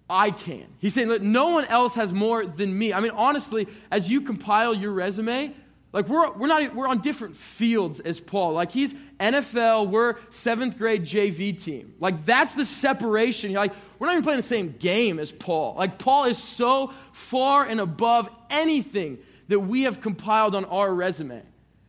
I 0.10 0.32
can. 0.32 0.66
He's 0.80 0.94
saying 0.94 1.32
no 1.32 1.50
one 1.50 1.66
else 1.66 1.96
has 1.96 2.14
more 2.14 2.46
than 2.46 2.78
me. 2.78 2.94
I 2.94 3.00
mean, 3.00 3.12
honestly, 3.12 3.68
as 3.90 4.10
you 4.10 4.22
compile 4.22 4.74
your 4.74 4.92
resume, 4.92 5.54
like 5.92 6.08
we're, 6.08 6.32
we're 6.32 6.48
not 6.48 6.74
we're 6.74 6.88
on 6.88 7.00
different 7.00 7.36
fields 7.36 8.00
as 8.00 8.20
Paul. 8.20 8.54
Like 8.54 8.72
he's 8.72 8.94
NFL, 9.20 9.90
we're 9.90 10.16
seventh 10.30 10.78
grade 10.78 11.04
JV 11.04 11.62
team. 11.62 11.94
Like 12.00 12.26
that's 12.26 12.54
the 12.54 12.66
separation. 12.66 13.54
Like 13.54 13.74
we're 14.00 14.08
not 14.08 14.14
even 14.14 14.24
playing 14.24 14.40
the 14.40 14.44
same 14.44 14.76
game 14.80 15.20
as 15.20 15.32
Paul. 15.32 15.76
Like 15.78 16.00
Paul 16.00 16.26
is 16.26 16.38
so 16.38 16.92
far 17.12 17.66
and 17.66 17.80
above 17.80 18.30
anything 18.50 19.20
that 19.50 19.60
we 19.60 19.84
have 19.84 20.02
compiled 20.02 20.56
on 20.56 20.66
our 20.66 20.94
resume. 20.94 21.44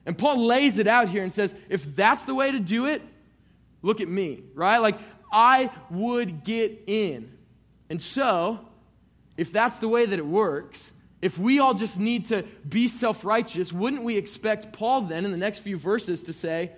And 0.07 0.17
Paul 0.19 0.47
lays 0.47 0.79
it 0.79 0.87
out 0.87 1.09
here 1.09 1.23
and 1.23 1.33
says, 1.33 1.55
if 1.69 1.97
that's 1.97 2.25
the 2.25 2.35
way 2.35 2.53
to 2.53 2.59
do 2.59 2.87
it, 2.87 3.03
look 3.83 4.01
at 4.01 4.09
me, 4.09 4.43
right? 4.55 4.79
Like 4.79 4.99
I 5.33 5.71
would 5.91 6.45
get 6.45 6.83
in. 6.87 7.33
And 7.89 8.01
so, 8.01 8.61
if 9.37 9.53
that's 9.53 9.79
the 9.79 9.89
way 9.89 10.07
that 10.07 10.19
it 10.19 10.27
works, 10.27 10.93
if 11.21 11.39
we 11.39 11.59
all 11.59 11.75
just 11.75 11.99
need 11.99 12.27
to 12.27 12.45
be 12.69 12.87
self 12.87 13.25
righteous, 13.25 13.73
wouldn't 13.73 14.05
we 14.05 14.17
expect 14.17 14.73
Paul 14.73 15.03
then 15.03 15.25
in 15.25 15.31
the 15.31 15.37
next 15.37 15.59
few 15.59 15.79
verses 15.79 16.25
to 16.25 16.33
say, 16.33 16.73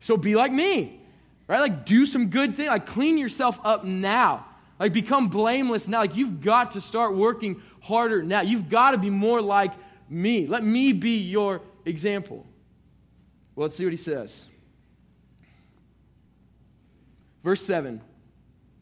So 0.00 0.16
be 0.16 0.34
like 0.34 0.52
me, 0.52 1.00
right? 1.46 1.60
Like 1.60 1.86
do 1.86 2.06
some 2.06 2.26
good 2.26 2.56
thing, 2.56 2.68
like 2.68 2.86
clean 2.86 3.16
yourself 3.18 3.58
up 3.64 3.84
now, 3.84 4.46
like 4.78 4.92
become 4.92 5.28
blameless 5.28 5.88
now. 5.88 6.00
Like 6.00 6.16
you've 6.16 6.42
got 6.42 6.72
to 6.72 6.80
start 6.80 7.16
working 7.16 7.62
harder 7.80 8.22
now. 8.22 8.42
You've 8.42 8.68
got 8.68 8.90
to 8.92 8.98
be 8.98 9.10
more 9.10 9.40
like 9.40 9.72
me. 10.08 10.46
Let 10.46 10.62
me 10.62 10.92
be 10.92 11.18
your 11.18 11.62
example. 11.84 12.46
Well, 13.60 13.66
let's 13.66 13.76
see 13.76 13.84
what 13.84 13.92
he 13.92 13.98
says. 13.98 14.46
Verse 17.44 17.60
7, 17.60 18.00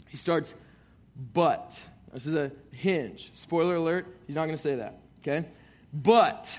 he 0.06 0.16
starts, 0.16 0.54
but. 1.34 1.76
This 2.12 2.28
is 2.28 2.36
a 2.36 2.52
hinge. 2.70 3.32
Spoiler 3.34 3.74
alert, 3.74 4.06
he's 4.28 4.36
not 4.36 4.44
going 4.44 4.56
to 4.56 4.62
say 4.62 4.76
that, 4.76 5.00
okay? 5.20 5.48
But 5.92 6.56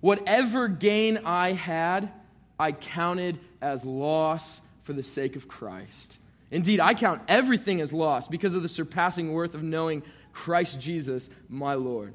Whatever 0.00 0.68
gain 0.68 1.18
I 1.24 1.50
had, 1.50 2.12
I 2.60 2.70
counted 2.70 3.40
as 3.60 3.84
loss 3.84 4.60
for 4.84 4.92
the 4.92 5.02
sake 5.02 5.34
of 5.34 5.48
Christ. 5.48 6.20
Indeed, 6.52 6.78
I 6.78 6.94
count 6.94 7.22
everything 7.26 7.80
as 7.80 7.92
loss 7.92 8.28
because 8.28 8.54
of 8.54 8.62
the 8.62 8.68
surpassing 8.68 9.32
worth 9.32 9.54
of 9.54 9.64
knowing 9.64 10.04
Christ 10.32 10.78
Jesus, 10.78 11.28
my 11.48 11.74
Lord. 11.74 12.14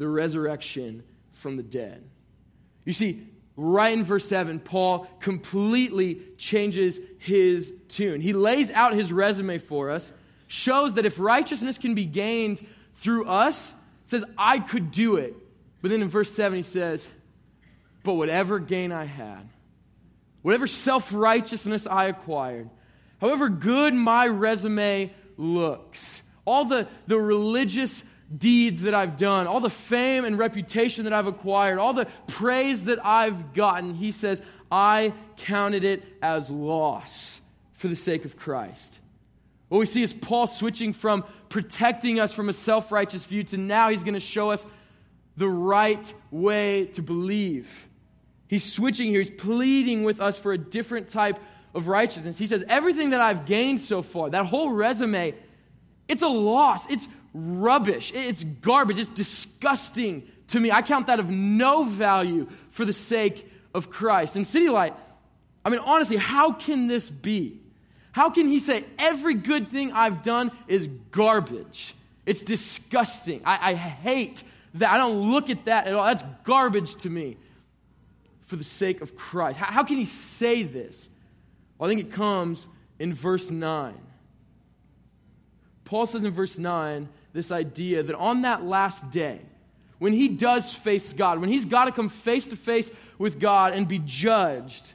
the 0.00 0.08
resurrection 0.08 1.02
from 1.30 1.58
the 1.58 1.62
dead. 1.62 2.02
You 2.86 2.94
see, 2.94 3.28
right 3.54 3.92
in 3.92 4.02
verse 4.02 4.26
7, 4.26 4.58
Paul 4.58 5.06
completely 5.20 6.22
changes 6.38 6.98
his 7.18 7.70
tune. 7.90 8.22
He 8.22 8.32
lays 8.32 8.70
out 8.70 8.94
his 8.94 9.12
resume 9.12 9.58
for 9.58 9.90
us, 9.90 10.10
shows 10.46 10.94
that 10.94 11.04
if 11.04 11.20
righteousness 11.20 11.76
can 11.76 11.94
be 11.94 12.06
gained 12.06 12.66
through 12.94 13.26
us, 13.26 13.74
says, 14.06 14.24
I 14.38 14.60
could 14.60 14.90
do 14.90 15.16
it. 15.16 15.36
But 15.82 15.90
then 15.90 16.00
in 16.00 16.08
verse 16.08 16.32
7, 16.32 16.56
he 16.56 16.62
says, 16.62 17.06
But 18.02 18.14
whatever 18.14 18.58
gain 18.58 18.92
I 18.92 19.04
had, 19.04 19.50
whatever 20.40 20.66
self 20.66 21.12
righteousness 21.12 21.86
I 21.86 22.06
acquired, 22.06 22.70
however 23.20 23.50
good 23.50 23.92
my 23.92 24.26
resume 24.28 25.12
looks, 25.36 26.22
all 26.46 26.64
the, 26.64 26.88
the 27.06 27.18
religious 27.18 28.02
deeds 28.36 28.82
that 28.82 28.94
I've 28.94 29.16
done, 29.16 29.46
all 29.46 29.60
the 29.60 29.70
fame 29.70 30.24
and 30.24 30.38
reputation 30.38 31.04
that 31.04 31.12
I've 31.12 31.26
acquired, 31.26 31.78
all 31.78 31.92
the 31.92 32.06
praise 32.26 32.84
that 32.84 33.04
I've 33.04 33.52
gotten, 33.54 33.94
he 33.94 34.12
says, 34.12 34.40
I 34.70 35.12
counted 35.36 35.84
it 35.84 36.04
as 36.22 36.48
loss 36.48 37.40
for 37.72 37.88
the 37.88 37.96
sake 37.96 38.24
of 38.24 38.36
Christ. 38.36 39.00
What 39.68 39.78
we 39.78 39.86
see 39.86 40.02
is 40.02 40.12
Paul 40.12 40.46
switching 40.46 40.92
from 40.92 41.24
protecting 41.48 42.20
us 42.20 42.32
from 42.32 42.48
a 42.48 42.52
self 42.52 42.92
righteous 42.92 43.24
view 43.24 43.44
to 43.44 43.56
now 43.56 43.88
he's 43.88 44.02
going 44.02 44.14
to 44.14 44.20
show 44.20 44.50
us 44.50 44.66
the 45.36 45.48
right 45.48 46.12
way 46.30 46.86
to 46.86 47.02
believe. 47.02 47.88
He's 48.48 48.70
switching 48.70 49.08
here. 49.10 49.20
He's 49.20 49.30
pleading 49.30 50.02
with 50.02 50.20
us 50.20 50.38
for 50.38 50.52
a 50.52 50.58
different 50.58 51.08
type 51.08 51.38
of 51.72 51.86
righteousness. 51.86 52.36
He 52.36 52.46
says, 52.46 52.64
Everything 52.68 53.10
that 53.10 53.20
I've 53.20 53.46
gained 53.46 53.80
so 53.80 54.02
far, 54.02 54.30
that 54.30 54.46
whole 54.46 54.72
resume, 54.72 55.34
it's 56.08 56.22
a 56.22 56.28
loss. 56.28 56.88
It's 56.90 57.06
rubbish. 57.32 58.12
It's 58.14 58.44
garbage. 58.44 58.98
It's 58.98 59.08
disgusting 59.08 60.28
to 60.48 60.60
me. 60.60 60.70
I 60.70 60.82
count 60.82 61.06
that 61.06 61.20
of 61.20 61.30
no 61.30 61.84
value 61.84 62.48
for 62.70 62.84
the 62.84 62.92
sake 62.92 63.50
of 63.74 63.90
Christ. 63.90 64.36
And 64.36 64.46
City 64.46 64.68
Light, 64.68 64.94
I 65.64 65.70
mean, 65.70 65.80
honestly, 65.80 66.16
how 66.16 66.52
can 66.52 66.86
this 66.86 67.08
be? 67.08 67.60
How 68.12 68.30
can 68.30 68.48
he 68.48 68.58
say 68.58 68.84
every 68.98 69.34
good 69.34 69.68
thing 69.68 69.92
I've 69.92 70.22
done 70.22 70.50
is 70.66 70.88
garbage? 71.10 71.94
It's 72.26 72.40
disgusting. 72.40 73.42
I, 73.44 73.70
I 73.70 73.74
hate 73.74 74.42
that. 74.74 74.90
I 74.90 74.96
don't 74.96 75.30
look 75.30 75.50
at 75.50 75.66
that 75.66 75.86
at 75.86 75.94
all. 75.94 76.04
That's 76.04 76.24
garbage 76.44 76.96
to 76.96 77.10
me 77.10 77.36
for 78.46 78.56
the 78.56 78.64
sake 78.64 79.00
of 79.00 79.16
Christ. 79.16 79.58
How, 79.58 79.66
how 79.66 79.84
can 79.84 79.96
he 79.96 80.06
say 80.06 80.64
this? 80.64 81.08
Well, 81.78 81.88
I 81.88 81.94
think 81.94 82.08
it 82.08 82.12
comes 82.12 82.66
in 82.98 83.14
verse 83.14 83.50
9. 83.50 83.94
Paul 85.84 86.06
says 86.06 86.24
in 86.24 86.32
verse 86.32 86.58
9 86.58 87.08
this 87.32 87.52
idea 87.52 88.02
that 88.02 88.16
on 88.16 88.42
that 88.42 88.64
last 88.64 89.10
day, 89.10 89.40
when 89.98 90.12
he 90.12 90.28
does 90.28 90.74
face 90.74 91.12
God, 91.12 91.40
when 91.40 91.50
he's 91.50 91.64
got 91.64 91.84
to 91.84 91.92
come 91.92 92.08
face 92.08 92.46
to 92.48 92.56
face 92.56 92.90
with 93.18 93.38
God 93.38 93.74
and 93.74 93.86
be 93.86 94.00
judged, 94.04 94.94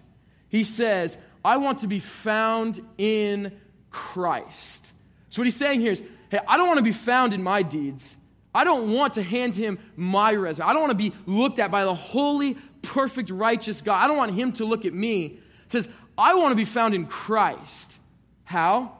he 0.49 0.63
says, 0.63 1.17
I 1.43 1.57
want 1.57 1.79
to 1.79 1.87
be 1.87 1.99
found 1.99 2.81
in 2.97 3.51
Christ. 3.91 4.91
So, 5.29 5.41
what 5.41 5.45
he's 5.45 5.55
saying 5.55 5.81
here 5.81 5.91
is, 5.91 6.03
hey, 6.29 6.39
I 6.47 6.57
don't 6.57 6.67
want 6.67 6.79
to 6.79 6.83
be 6.83 6.91
found 6.91 7.33
in 7.33 7.43
my 7.43 7.61
deeds. 7.61 8.17
I 8.53 8.63
don't 8.63 8.93
want 8.93 9.15
to 9.15 9.23
hand 9.23 9.55
him 9.55 9.77
my 9.95 10.33
resume. 10.33 10.65
I 10.65 10.73
don't 10.73 10.81
want 10.81 10.91
to 10.91 10.97
be 10.97 11.13
looked 11.25 11.59
at 11.59 11.71
by 11.71 11.83
the 11.83 11.93
holy, 11.93 12.57
perfect, 12.81 13.29
righteous 13.29 13.81
God. 13.81 14.03
I 14.03 14.07
don't 14.07 14.17
want 14.17 14.33
him 14.33 14.53
to 14.53 14.65
look 14.65 14.85
at 14.85 14.93
me. 14.93 15.27
He 15.27 15.39
says, 15.67 15.89
I 16.17 16.35
want 16.35 16.53
to 16.53 16.55
be 16.55 16.65
found 16.65 16.93
in 16.93 17.05
Christ. 17.05 17.99
How? 18.45 18.97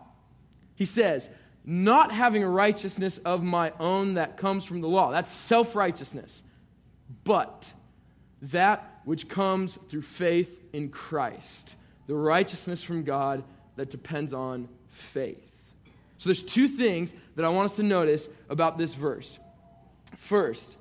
He 0.76 0.86
says, 0.86 1.30
not 1.66 2.12
having 2.12 2.44
a 2.44 2.50
righteousness 2.50 3.18
of 3.26 3.44
my 3.44 3.74
own 3.80 4.14
that 4.16 4.38
comes 4.38 4.66
from 4.66 4.82
the 4.82 4.88
law. 4.88 5.12
That's 5.12 5.32
self 5.32 5.76
righteousness. 5.76 6.44
But 7.24 7.72
that 8.44 9.00
which 9.04 9.28
comes 9.28 9.78
through 9.90 10.04
faith 10.04 10.62
in 10.74 10.90
Christ, 10.90 11.76
the 12.08 12.16
righteousness 12.16 12.84
from 12.84 13.04
God 13.04 13.44
that 13.76 13.90
depends 13.90 14.34
on 14.34 14.70
faith. 14.90 15.42
So 16.18 16.30
there's 16.30 16.44
two 16.44 16.68
things 16.68 17.14
that 17.36 17.46
I 17.46 17.50
want 17.50 17.72
us 17.72 17.76
to 17.78 17.84
notice 17.84 18.30
about 18.50 18.78
this 18.78 18.94
verse. 18.94 19.40
First, 20.18 20.78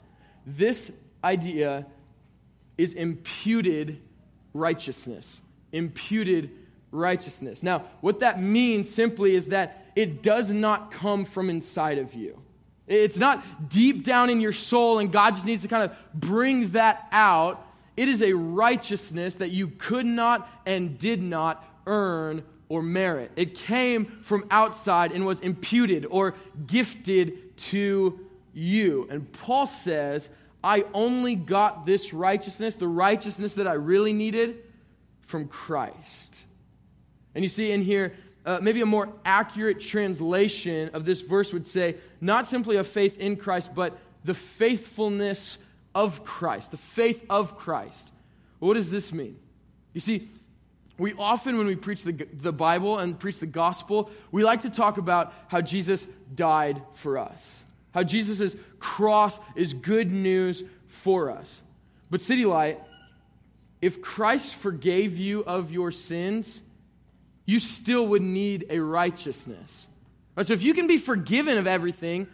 this 0.46 0.92
idea 1.22 1.86
is 2.78 2.92
imputed 2.92 4.00
righteousness. 4.52 5.40
Imputed 5.72 6.50
righteousness. 6.94 7.62
Now, 7.62 7.84
what 8.00 8.20
that 8.20 8.40
means 8.40 8.88
simply 8.88 9.34
is 9.34 9.48
that 9.48 9.84
it 9.94 10.22
does 10.22 10.52
not 10.52 10.90
come 10.90 11.24
from 11.24 11.50
inside 11.50 11.98
of 11.98 12.14
you. 12.14 12.40
It's 12.86 13.18
not 13.18 13.68
deep 13.68 14.04
down 14.04 14.30
in 14.30 14.40
your 14.40 14.52
soul, 14.52 14.98
and 14.98 15.10
God 15.10 15.34
just 15.34 15.46
needs 15.46 15.62
to 15.62 15.68
kind 15.68 15.84
of 15.84 15.96
bring 16.14 16.68
that 16.68 17.06
out. 17.12 17.66
It 17.96 18.08
is 18.08 18.22
a 18.22 18.32
righteousness 18.32 19.36
that 19.36 19.50
you 19.50 19.68
could 19.68 20.06
not 20.06 20.48
and 20.66 20.98
did 20.98 21.22
not 21.22 21.64
earn 21.86 22.44
or 22.68 22.82
merit. 22.82 23.32
It 23.36 23.54
came 23.54 24.06
from 24.22 24.46
outside 24.50 25.12
and 25.12 25.24
was 25.24 25.40
imputed 25.40 26.06
or 26.10 26.34
gifted 26.66 27.56
to 27.56 28.20
you. 28.52 29.06
And 29.10 29.32
Paul 29.32 29.66
says, 29.66 30.28
I 30.62 30.84
only 30.94 31.34
got 31.34 31.86
this 31.86 32.12
righteousness, 32.12 32.76
the 32.76 32.88
righteousness 32.88 33.54
that 33.54 33.66
I 33.66 33.74
really 33.74 34.12
needed, 34.12 34.58
from 35.20 35.48
Christ. 35.48 36.44
And 37.34 37.42
you 37.42 37.48
see 37.48 37.70
in 37.70 37.82
here, 37.82 38.14
uh, 38.46 38.58
maybe 38.60 38.80
a 38.80 38.86
more 38.86 39.12
accurate 39.24 39.80
translation 39.80 40.90
of 40.92 41.04
this 41.04 41.20
verse 41.20 41.52
would 41.52 41.66
say, 41.66 41.96
not 42.20 42.46
simply 42.46 42.76
a 42.76 42.84
faith 42.84 43.18
in 43.18 43.36
Christ, 43.36 43.74
but 43.74 43.98
the 44.24 44.34
faithfulness 44.34 45.58
of 45.94 46.24
Christ, 46.24 46.70
the 46.70 46.76
faith 46.76 47.24
of 47.30 47.56
Christ. 47.56 48.12
what 48.58 48.74
does 48.74 48.90
this 48.90 49.12
mean? 49.12 49.36
You 49.92 50.00
see, 50.00 50.28
we 50.98 51.12
often, 51.14 51.58
when 51.58 51.66
we 51.66 51.76
preach 51.76 52.04
the, 52.04 52.12
the 52.12 52.52
Bible 52.52 52.98
and 52.98 53.18
preach 53.18 53.40
the 53.40 53.46
gospel, 53.46 54.10
we 54.30 54.44
like 54.44 54.62
to 54.62 54.70
talk 54.70 54.98
about 54.98 55.32
how 55.48 55.60
Jesus 55.60 56.06
died 56.34 56.80
for 56.94 57.18
us 57.18 57.64
how 57.94 58.02
Jesus' 58.02 58.56
cross 58.80 59.38
is 59.54 59.72
good 59.72 60.10
news 60.10 60.64
for 60.88 61.30
us. 61.30 61.62
But, 62.10 62.20
City 62.20 62.44
Light, 62.44 62.80
if 63.80 64.02
Christ 64.02 64.54
forgave 64.54 65.16
you 65.16 65.44
of 65.44 65.70
your 65.70 65.92
sins, 65.92 66.60
you 67.44 67.58
still 67.58 68.06
would 68.08 68.22
need 68.22 68.66
a 68.70 68.78
righteousness. 68.78 69.86
Right, 70.36 70.46
so, 70.46 70.52
if 70.52 70.62
you 70.62 70.74
can 70.74 70.86
be 70.86 70.98
forgiven 70.98 71.58
of 71.58 71.66
everything, 71.66 72.26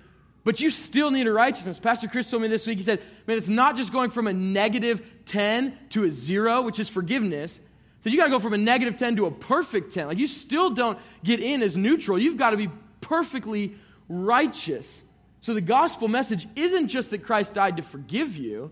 but 0.44 0.61
you 0.61 0.70
still 0.70 1.11
need 1.11 1.27
a 1.27 1.33
righteousness. 1.33 1.79
Pastor 1.79 2.09
Chris 2.09 2.31
told 2.31 2.42
me 2.42 2.49
this 2.49 2.66
week, 2.66 2.79
he 2.79 2.85
said, 2.85 3.01
man, 3.27 3.37
it's 3.37 3.49
not 3.49 3.77
just 3.77 3.92
going 3.92 4.11
from 4.11 4.27
a 4.27 4.33
negative 4.33 5.07
10 5.27 5.77
to 5.90 6.05
a 6.05 6.11
zero, 6.11 6.62
which 6.62 6.79
is 6.79 6.88
forgiveness. 6.88 7.61
So 8.03 8.09
you 8.09 8.16
got 8.16 8.25
to 8.25 8.31
go 8.31 8.38
from 8.38 8.55
a 8.55 8.59
negative 8.59 8.96
10 8.96 9.16
to 9.16 9.27
a 9.27 9.31
perfect 9.31 9.92
10. 9.92 10.07
Like 10.07 10.18
you 10.18 10.27
still 10.27 10.70
don't 10.70 10.99
get 11.23 11.40
in 11.40 11.62
as 11.62 11.77
neutral. 11.77 12.18
You've 12.18 12.38
got 12.38 12.51
to 12.51 12.57
be 12.57 12.70
perfectly 13.03 13.77
righteous. 14.09 15.03
So 15.42 15.53
the 15.53 15.61
gospel 15.61 16.09
message 16.09 16.49
isn't 16.57 16.88
just 16.88 17.11
that 17.11 17.18
Christ 17.18 17.55
died 17.55 17.77
to 17.77 17.83
forgive 17.83 18.37
you, 18.37 18.70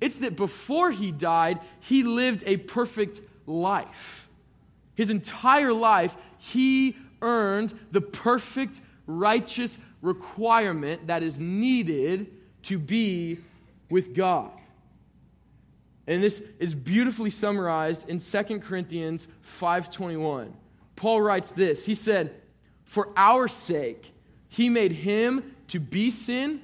it's 0.00 0.16
that 0.16 0.36
before 0.36 0.92
he 0.92 1.10
died, 1.10 1.60
he 1.80 2.04
lived 2.04 2.44
a 2.46 2.56
perfect 2.56 3.20
life. 3.46 4.27
His 4.98 5.10
entire 5.10 5.72
life, 5.72 6.16
he 6.38 6.96
earned 7.22 7.72
the 7.92 8.00
perfect, 8.00 8.80
righteous 9.06 9.78
requirement 10.02 11.06
that 11.06 11.22
is 11.22 11.38
needed 11.38 12.26
to 12.64 12.80
be 12.80 13.38
with 13.88 14.12
God. 14.12 14.50
And 16.08 16.20
this 16.20 16.42
is 16.58 16.74
beautifully 16.74 17.30
summarized 17.30 18.08
in 18.08 18.18
2 18.18 18.60
Corinthians 18.60 19.28
5:21. 19.42 20.52
Paul 20.96 21.22
writes 21.22 21.52
this. 21.52 21.86
He 21.86 21.94
said, 21.94 22.34
"For 22.82 23.12
our 23.16 23.46
sake 23.46 24.12
he 24.48 24.68
made 24.68 24.90
him 24.90 25.54
to 25.68 25.78
be 25.78 26.10
sin 26.10 26.60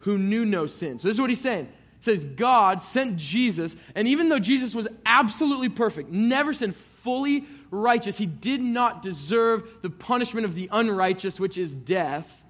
who 0.00 0.18
knew 0.18 0.44
no 0.44 0.66
sin. 0.66 0.98
So 0.98 1.08
this 1.08 1.14
is 1.14 1.20
what 1.20 1.30
he's 1.30 1.40
saying. 1.40 1.68
says 2.02 2.24
God 2.24 2.82
sent 2.82 3.16
Jesus, 3.16 3.76
and 3.94 4.08
even 4.08 4.28
though 4.28 4.38
Jesus 4.38 4.74
was 4.74 4.88
absolutely 5.04 5.68
perfect, 5.68 6.10
never 6.10 6.52
sinned, 6.52 6.74
fully 6.74 7.44
righteous, 7.70 8.18
he 8.18 8.26
did 8.26 8.60
not 8.60 9.02
deserve 9.02 9.68
the 9.82 9.90
punishment 9.90 10.44
of 10.44 10.54
the 10.54 10.68
unrighteous, 10.72 11.38
which 11.38 11.56
is 11.56 11.74
death. 11.74 12.42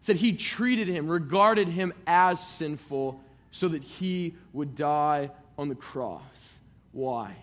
Said 0.00 0.16
he 0.16 0.32
treated 0.32 0.88
him, 0.88 1.08
regarded 1.08 1.68
him 1.68 1.92
as 2.06 2.44
sinful, 2.46 3.20
so 3.50 3.68
that 3.68 3.82
he 3.82 4.34
would 4.52 4.74
die 4.74 5.30
on 5.56 5.68
the 5.68 5.74
cross. 5.74 6.58
Why? 6.92 7.36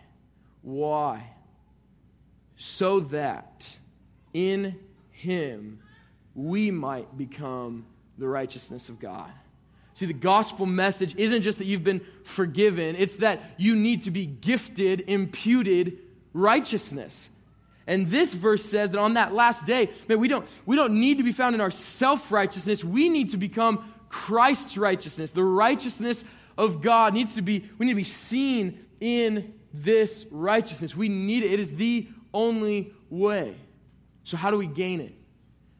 Why? 0.61 1.31
So 2.57 2.99
that 2.99 3.77
in 4.33 4.77
him 5.11 5.79
we 6.35 6.71
might 6.71 7.17
become 7.17 7.85
the 8.17 8.27
righteousness 8.27 8.89
of 8.89 8.99
God. 8.99 9.31
See, 9.93 10.05
the 10.05 10.13
gospel 10.13 10.65
message 10.65 11.15
isn't 11.17 11.41
just 11.41 11.57
that 11.57 11.65
you've 11.65 11.83
been 11.83 12.01
forgiven, 12.23 12.95
it's 12.97 13.17
that 13.17 13.41
you 13.57 13.75
need 13.75 14.03
to 14.03 14.11
be 14.11 14.25
gifted, 14.25 15.03
imputed 15.07 15.97
righteousness. 16.33 17.29
And 17.87 18.09
this 18.09 18.33
verse 18.33 18.63
says 18.63 18.91
that 18.91 18.99
on 18.99 19.15
that 19.15 19.33
last 19.33 19.65
day, 19.65 19.89
man, 20.07 20.19
we 20.19 20.27
don't, 20.27 20.47
we 20.65 20.75
don't 20.75 20.93
need 20.93 21.17
to 21.17 21.23
be 21.23 21.31
found 21.31 21.55
in 21.55 21.61
our 21.61 21.71
self 21.71 22.31
righteousness. 22.31 22.83
We 22.83 23.09
need 23.09 23.31
to 23.31 23.37
become 23.37 23.93
Christ's 24.09 24.77
righteousness. 24.77 25.31
The 25.31 25.43
righteousness 25.43 26.23
of 26.57 26.81
God 26.81 27.13
needs 27.13 27.33
to 27.35 27.41
be, 27.41 27.69
we 27.77 27.85
need 27.85 27.93
to 27.93 27.95
be 27.95 28.03
seen 28.03 28.85
in 28.99 29.53
this 29.73 30.25
righteousness. 30.29 30.95
We 30.95 31.09
need 31.09 31.43
it. 31.43 31.51
It 31.51 31.59
is 31.59 31.71
the 31.71 32.07
only 32.33 32.93
way. 33.09 33.55
So, 34.23 34.37
how 34.37 34.51
do 34.51 34.57
we 34.57 34.67
gain 34.67 35.01
it? 35.01 35.13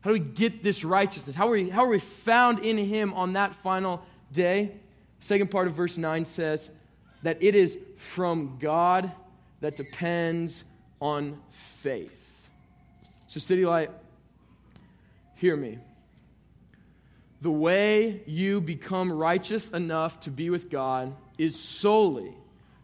How 0.02 0.10
do 0.10 0.14
we 0.14 0.20
get 0.20 0.64
this 0.64 0.84
righteousness? 0.84 1.36
How 1.36 1.48
are 1.48 1.52
we, 1.52 1.70
how 1.70 1.84
are 1.84 1.90
we 1.90 2.00
found 2.00 2.60
in 2.60 2.78
Him 2.78 3.14
on 3.14 3.34
that 3.34 3.54
final 3.56 4.02
day? 4.32 4.72
Second 5.20 5.52
part 5.52 5.68
of 5.68 5.76
verse 5.76 5.98
9 5.98 6.26
says 6.26 6.70
that 7.22 7.38
it 7.42 7.54
is 7.54 7.78
from 7.98 8.58
God 8.60 9.12
that 9.62 9.76
depends 9.76 10.64
on 11.00 11.40
faith. 11.50 12.50
So, 13.28 13.40
City 13.40 13.66
Light, 13.66 13.92
hear 15.36 15.56
me. 15.56 15.80
The 17.42 17.52
way 17.52 18.22
you 18.26 18.62
become 18.62 19.12
righteous 19.12 19.70
enough 19.70 20.20
to 20.22 20.30
be 20.30 20.50
with 20.50 20.70
God 20.70 21.16
is 21.38 21.60
solely 21.60 22.36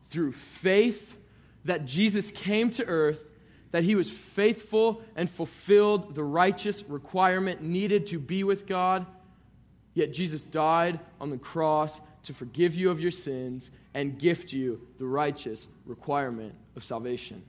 through 0.09 0.31
faith 0.31 1.17
that 1.65 1.85
Jesus 1.85 2.31
came 2.31 2.71
to 2.71 2.85
earth 2.85 3.23
that 3.71 3.83
he 3.83 3.95
was 3.95 4.09
faithful 4.09 5.01
and 5.15 5.29
fulfilled 5.29 6.15
the 6.15 6.23
righteous 6.23 6.83
requirement 6.87 7.61
needed 7.61 8.07
to 8.07 8.19
be 8.19 8.43
with 8.43 8.65
God. 8.65 9.05
Yet 9.93 10.13
Jesus 10.13 10.43
died 10.43 10.99
on 11.19 11.29
the 11.29 11.37
cross 11.37 11.99
to 12.23 12.33
forgive 12.33 12.75
you 12.75 12.89
of 12.89 12.99
your 12.99 13.11
sins 13.11 13.69
and 13.93 14.17
gift 14.17 14.53
you 14.53 14.81
the 14.97 15.05
righteous 15.05 15.67
requirement 15.85 16.55
of 16.77 16.83
salvation. 16.83 17.43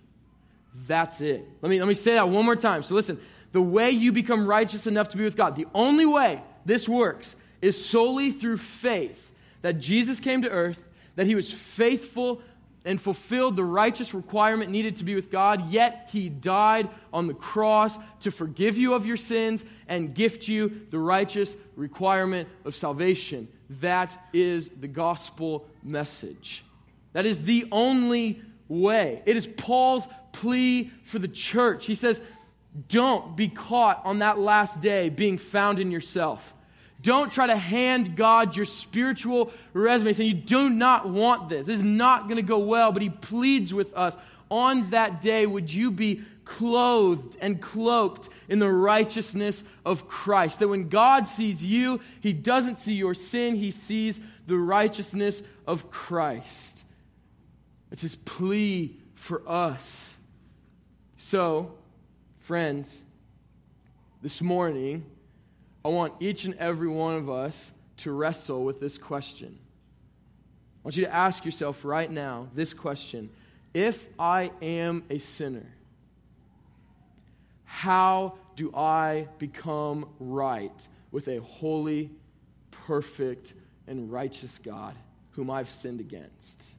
That's 0.87 1.21
it. 1.21 1.47
Let 1.63 1.71
me, 1.71 1.79
let 1.79 1.87
me 1.87 1.95
say 1.95 2.15
that 2.15 2.29
one 2.29 2.45
more 2.45 2.57
time. 2.57 2.83
So, 2.83 2.95
listen 2.95 3.21
the 3.53 3.63
way 3.63 3.91
you 3.91 4.13
become 4.13 4.47
righteous 4.47 4.87
enough 4.87 5.09
to 5.11 5.17
be 5.17 5.25
with 5.25 5.37
God, 5.37 5.57
the 5.57 5.67
only 5.75 6.07
way 6.07 6.43
this 6.65 6.89
works 6.89 7.35
is 7.63 7.83
solely 7.83 8.31
through 8.31 8.59
faith 8.59 9.33
that 9.63 9.79
Jesus 9.79 10.21
came 10.21 10.43
to 10.43 10.51
earth, 10.51 10.83
that 11.17 11.27
he 11.27 11.35
was 11.35 11.51
faithful 11.51 12.43
and 12.85 13.01
fulfilled 13.01 13.57
the 13.57 13.65
righteous 13.65 14.15
requirement 14.15 14.71
needed 14.71 14.97
to 14.97 15.05
be 15.05 15.15
with 15.15 15.31
God, 15.31 15.71
yet 15.71 16.09
he 16.13 16.29
died 16.29 16.89
on 17.13 17.27
the 17.27 17.35
cross 17.35 17.99
to 18.21 18.31
forgive 18.31 18.79
you 18.79 18.95
of 18.95 19.05
your 19.05 19.17
sins 19.17 19.65
and 19.89 20.15
gift 20.15 20.47
you 20.47 20.87
the 20.91 20.99
righteous 20.99 21.57
requirement 21.75 22.49
of 22.65 22.75
salvation. 22.75 23.49
That 23.81 24.17
is 24.33 24.71
the 24.81 24.89
gospel 24.89 25.67
message. 25.83 26.65
That 27.13 27.27
is 27.27 27.43
the 27.43 27.67
only 27.73 28.41
way. 28.69 29.23
It 29.27 29.37
is 29.37 29.47
Paul's 29.47 30.07
plea 30.33 30.91
for 31.05 31.19
the 31.19 31.29
church. 31.29 31.87
He 31.87 31.95
says, 31.95 32.23
Don't 32.89 33.37
be 33.37 33.49
caught 33.49 34.03
on 34.05 34.21
that 34.21 34.39
last 34.39 34.81
day 34.81 35.09
being 35.09 35.39
found 35.39 35.81
in 35.81 35.91
yourself. 35.91 36.55
Don't 37.01 37.33
try 37.33 37.47
to 37.47 37.57
hand 37.57 38.17
God 38.17 38.57
your 38.57 38.67
spiritual 38.67 39.53
resume 39.73 40.13
saying, 40.13 40.29
You 40.29 40.43
do 40.43 40.69
not 40.69 41.09
want 41.09 41.49
this. 41.49 41.67
This 41.67 41.79
is 41.79 41.85
not 41.85 42.25
going 42.25 42.37
to 42.37 42.43
go 42.43 42.59
well. 42.59 42.93
But 42.93 43.03
He 43.03 43.11
pleads 43.11 43.73
with 43.73 43.95
us 43.95 44.17
on 44.51 44.91
that 44.91 45.21
day, 45.21 45.47
would 45.47 45.73
you 45.73 45.91
be 45.91 46.23
clothed 46.45 47.37
and 47.41 47.61
cloaked 47.61 48.31
in 48.49 48.59
the 48.59 48.71
righteousness 48.71 49.63
of 49.85 50.09
Christ? 50.09 50.59
That 50.59 50.69
when 50.69 50.89
God 50.89 51.27
sees 51.27 51.63
you, 51.63 52.01
He 52.21 52.33
doesn't 52.33 52.81
see 52.81 52.95
your 52.95 53.15
sin, 53.15 53.57
He 53.57 53.71
sees 53.71 54.21
the 54.47 54.57
righteousness 54.57 55.43
of 55.67 55.91
Christ. 55.91 56.85
It's 57.91 58.03
His 58.03 58.17
plea 58.17 58.97
for 59.15 59.43
us. 59.49 60.15
So, 61.17 61.75
friends, 62.39 63.03
this 64.23 64.41
morning, 64.41 65.07
I 65.85 65.89
want 65.89 66.15
each 66.21 66.45
and 66.45 66.55
every 66.55 66.89
one 66.89 67.15
of 67.15 67.31
us 67.31 67.73
to 67.99 68.13
wrestle 68.13 68.65
with 68.65 68.81
this 68.81 68.99
question. 68.99 69.59
I 69.61 70.81
want 70.85 70.97
you 70.97 71.05
to 71.05 71.15
ask 71.15 71.45
yourself 71.45 71.85
right 71.85 72.11
now 72.11 72.49
this 72.55 72.73
question 72.75 73.31
If 73.75 74.09
I 74.19 74.51
am 74.63 75.05
a 75.11 75.19
sinner, 75.19 75.67
how 77.65 78.35
do 78.57 78.75
I 78.75 79.29
become 79.39 80.09
right 80.19 80.89
with 81.11 81.29
a 81.29 81.41
holy, 81.41 82.11
perfect, 82.71 83.55
and 83.87 84.11
righteous 84.11 84.59
God 84.59 84.95
whom 85.33 85.51
I've 85.51 85.71
sinned 85.71 86.01
against? 86.01 86.75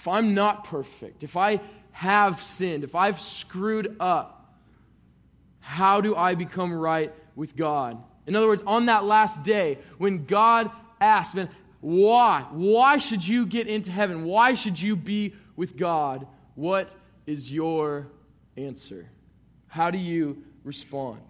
If 0.00 0.08
I'm 0.08 0.32
not 0.32 0.64
perfect, 0.64 1.22
if 1.22 1.36
I 1.36 1.60
have 1.92 2.42
sinned, 2.42 2.84
if 2.84 2.94
I've 2.94 3.20
screwed 3.20 3.96
up, 4.00 4.56
how 5.60 6.00
do 6.00 6.16
I 6.16 6.34
become 6.34 6.72
right 6.72 7.12
with 7.36 7.54
God? 7.54 8.02
In 8.26 8.34
other 8.34 8.46
words, 8.46 8.62
on 8.66 8.86
that 8.86 9.04
last 9.04 9.42
day, 9.42 9.76
when 9.98 10.24
God 10.24 10.70
asked, 11.02 11.34
man, 11.34 11.50
why? 11.82 12.46
Why 12.50 12.96
should 12.96 13.28
you 13.28 13.44
get 13.44 13.66
into 13.66 13.90
heaven? 13.90 14.24
Why 14.24 14.54
should 14.54 14.80
you 14.80 14.96
be 14.96 15.34
with 15.54 15.76
God? 15.76 16.26
What 16.54 16.88
is 17.26 17.52
your 17.52 18.06
answer? 18.56 19.10
How 19.66 19.90
do 19.90 19.98
you 19.98 20.42
respond? 20.64 21.20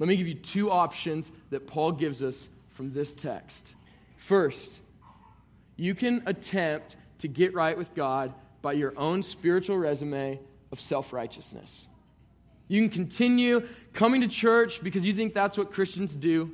Let 0.00 0.08
me 0.08 0.16
give 0.16 0.26
you 0.26 0.34
two 0.34 0.68
options 0.68 1.30
that 1.50 1.68
Paul 1.68 1.92
gives 1.92 2.24
us 2.24 2.48
from 2.70 2.92
this 2.92 3.14
text. 3.14 3.76
First, 4.16 4.80
you 5.76 5.94
can 5.94 6.24
attempt 6.26 6.96
to 7.18 7.28
get 7.28 7.54
right 7.54 7.76
with 7.76 7.94
God 7.94 8.32
by 8.62 8.72
your 8.72 8.92
own 8.96 9.22
spiritual 9.22 9.78
resume 9.78 10.40
of 10.72 10.80
self 10.80 11.12
righteousness. 11.12 11.86
You 12.68 12.82
can 12.82 12.90
continue 12.90 13.66
coming 13.94 14.20
to 14.20 14.28
church 14.28 14.82
because 14.82 15.04
you 15.04 15.14
think 15.14 15.34
that's 15.34 15.56
what 15.56 15.72
Christians 15.72 16.14
do. 16.14 16.52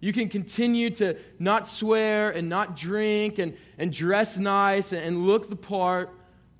You 0.00 0.12
can 0.12 0.28
continue 0.28 0.90
to 0.90 1.16
not 1.38 1.66
swear 1.66 2.30
and 2.30 2.48
not 2.48 2.76
drink 2.76 3.38
and, 3.38 3.56
and 3.78 3.90
dress 3.90 4.36
nice 4.36 4.92
and, 4.92 5.02
and 5.02 5.26
look 5.26 5.48
the 5.48 5.56
part. 5.56 6.10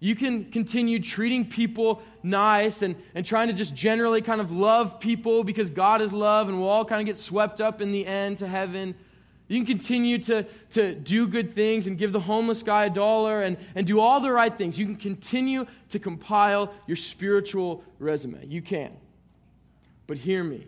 You 0.01 0.15
can 0.15 0.51
continue 0.51 0.99
treating 0.99 1.49
people 1.49 2.03
nice 2.23 2.83
and, 2.83 2.97
and 3.15 3.25
trying 3.25 3.49
to 3.49 3.53
just 3.53 3.75
generally 3.75 4.23
kind 4.23 4.41
of 4.41 4.53
love 4.53 5.01
people 5.01 5.45
because 5.45 5.69
God 5.71 6.01
is 6.01 6.13
love 6.13 6.49
and 6.49 6.59
we'll 6.59 6.69
all 6.69 6.85
kind 6.85 7.01
of 7.01 7.07
get 7.07 7.17
swept 7.17 7.61
up 7.61 7.81
in 7.81 7.93
the 7.93 8.07
end 8.07 8.39
to 8.39 8.49
heaven. 8.49 8.95
You 9.49 9.59
can 9.59 9.67
continue 9.67 10.19
to, 10.25 10.45
to 10.73 10.95
do 10.95 11.29
good 11.29 11.55
things 11.55 11.87
and 11.87 11.97
give 11.97 12.13
the 12.13 12.21
homeless 12.21 12.63
guy 12.63 12.87
a 12.87 12.91
dollar 12.91 13.43
and, 13.43 13.57
and 13.77 13.87
do 13.87 14.01
all 14.01 14.21
the 14.21 14.33
right 14.33 14.57
things. 14.57 14.79
You 14.79 14.87
can 14.87 14.97
continue 14.97 15.67
to 15.91 15.99
compile 15.99 16.73
your 16.87 16.97
spiritual 16.97 17.85
resume. 17.99 18.45
You 18.47 18.61
can. 18.61 18.97
But 20.09 20.19
hear 20.19 20.43
me. 20.43 20.67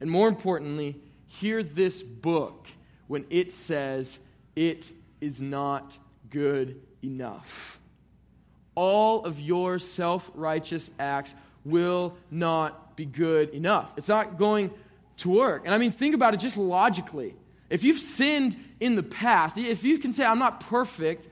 And 0.00 0.10
more 0.10 0.28
importantly, 0.28 0.96
hear 1.26 1.62
this 1.62 2.02
book 2.02 2.66
when 3.08 3.26
it 3.28 3.52
says 3.52 4.18
it 4.56 4.90
is 5.20 5.42
not 5.42 5.98
good 6.30 6.80
enough. 7.02 7.78
All 8.74 9.24
of 9.24 9.38
your 9.38 9.78
self 9.78 10.30
righteous 10.34 10.90
acts 10.98 11.34
will 11.64 12.16
not 12.30 12.96
be 12.96 13.04
good 13.04 13.50
enough. 13.50 13.92
It's 13.98 14.08
not 14.08 14.38
going 14.38 14.70
to 15.18 15.28
work. 15.28 15.62
And 15.66 15.74
I 15.74 15.78
mean, 15.78 15.92
think 15.92 16.14
about 16.14 16.32
it 16.32 16.38
just 16.38 16.56
logically. 16.56 17.34
If 17.70 17.84
you've 17.84 18.00
sinned 18.00 18.56
in 18.80 18.96
the 18.96 19.02
past, 19.02 19.56
if 19.56 19.84
you 19.84 19.98
can 19.98 20.12
say, 20.12 20.24
I'm 20.24 20.38
not 20.38 20.60
perfect, 20.60 21.28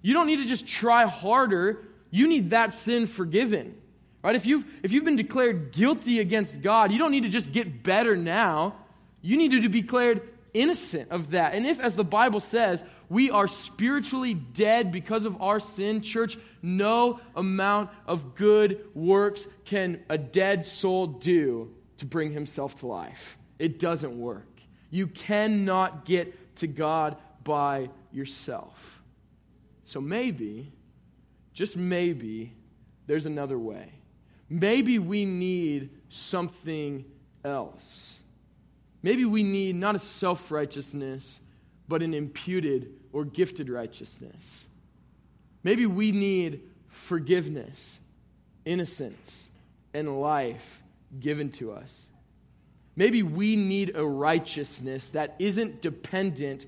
you 0.00 0.14
don't 0.14 0.26
need 0.26 0.36
to 0.36 0.46
just 0.46 0.66
try 0.66 1.04
harder. 1.06 1.84
You 2.10 2.28
need 2.28 2.50
that 2.50 2.72
sin 2.72 3.06
forgiven. 3.06 3.74
Right? 4.22 4.36
If 4.36 4.46
you've, 4.46 4.64
if 4.82 4.92
you've 4.92 5.04
been 5.04 5.16
declared 5.16 5.72
guilty 5.72 6.20
against 6.20 6.62
God, 6.62 6.92
you 6.92 6.98
don't 6.98 7.10
need 7.10 7.24
to 7.24 7.28
just 7.28 7.52
get 7.52 7.82
better 7.82 8.16
now. 8.16 8.76
You 9.20 9.36
need 9.36 9.50
to 9.50 9.68
be 9.68 9.82
declared 9.82 10.22
innocent 10.54 11.10
of 11.10 11.30
that. 11.30 11.54
And 11.54 11.66
if, 11.66 11.80
as 11.80 11.94
the 11.94 12.04
Bible 12.04 12.40
says, 12.40 12.84
we 13.08 13.30
are 13.30 13.48
spiritually 13.48 14.34
dead 14.34 14.92
because 14.92 15.24
of 15.24 15.40
our 15.42 15.58
sin, 15.58 16.02
church, 16.02 16.38
no 16.62 17.20
amount 17.34 17.90
of 18.06 18.34
good 18.34 18.84
works 18.94 19.46
can 19.64 20.00
a 20.08 20.18
dead 20.18 20.64
soul 20.64 21.06
do 21.06 21.74
to 21.98 22.06
bring 22.06 22.32
himself 22.32 22.80
to 22.80 22.86
life. 22.86 23.36
It 23.58 23.78
doesn't 23.78 24.18
work. 24.18 24.49
You 24.90 25.06
cannot 25.06 26.04
get 26.04 26.56
to 26.56 26.66
God 26.66 27.16
by 27.44 27.90
yourself. 28.12 29.02
So 29.84 30.00
maybe, 30.00 30.72
just 31.52 31.76
maybe, 31.76 32.52
there's 33.06 33.26
another 33.26 33.58
way. 33.58 33.92
Maybe 34.48 34.98
we 34.98 35.24
need 35.24 35.90
something 36.08 37.04
else. 37.44 38.18
Maybe 39.02 39.24
we 39.24 39.42
need 39.42 39.76
not 39.76 39.94
a 39.94 39.98
self 39.98 40.50
righteousness, 40.50 41.40
but 41.88 42.02
an 42.02 42.14
imputed 42.14 42.92
or 43.12 43.24
gifted 43.24 43.68
righteousness. 43.68 44.66
Maybe 45.62 45.86
we 45.86 46.12
need 46.12 46.60
forgiveness, 46.88 48.00
innocence, 48.64 49.50
and 49.92 50.20
life 50.20 50.82
given 51.18 51.50
to 51.52 51.72
us. 51.72 52.06
Maybe 53.00 53.22
we 53.22 53.56
need 53.56 53.96
a 53.96 54.04
righteousness 54.04 55.08
that 55.08 55.34
isn't 55.38 55.80
dependent 55.80 56.66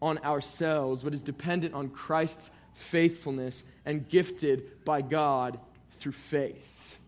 on 0.00 0.18
ourselves, 0.18 1.02
but 1.02 1.12
is 1.12 1.22
dependent 1.22 1.74
on 1.74 1.88
Christ's 1.88 2.52
faithfulness 2.72 3.64
and 3.84 4.08
gifted 4.08 4.84
by 4.84 5.02
God 5.02 5.58
through 5.98 6.12
faith. 6.12 6.98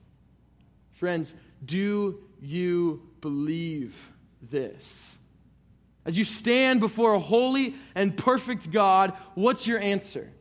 Friends, 0.90 1.36
do 1.64 2.18
you 2.42 3.08
believe 3.20 4.10
this? 4.42 5.14
As 6.04 6.18
you 6.18 6.24
stand 6.24 6.80
before 6.80 7.14
a 7.14 7.20
holy 7.20 7.76
and 7.94 8.16
perfect 8.16 8.72
God, 8.72 9.12
what's 9.36 9.68
your 9.68 9.78
answer? 9.78 10.32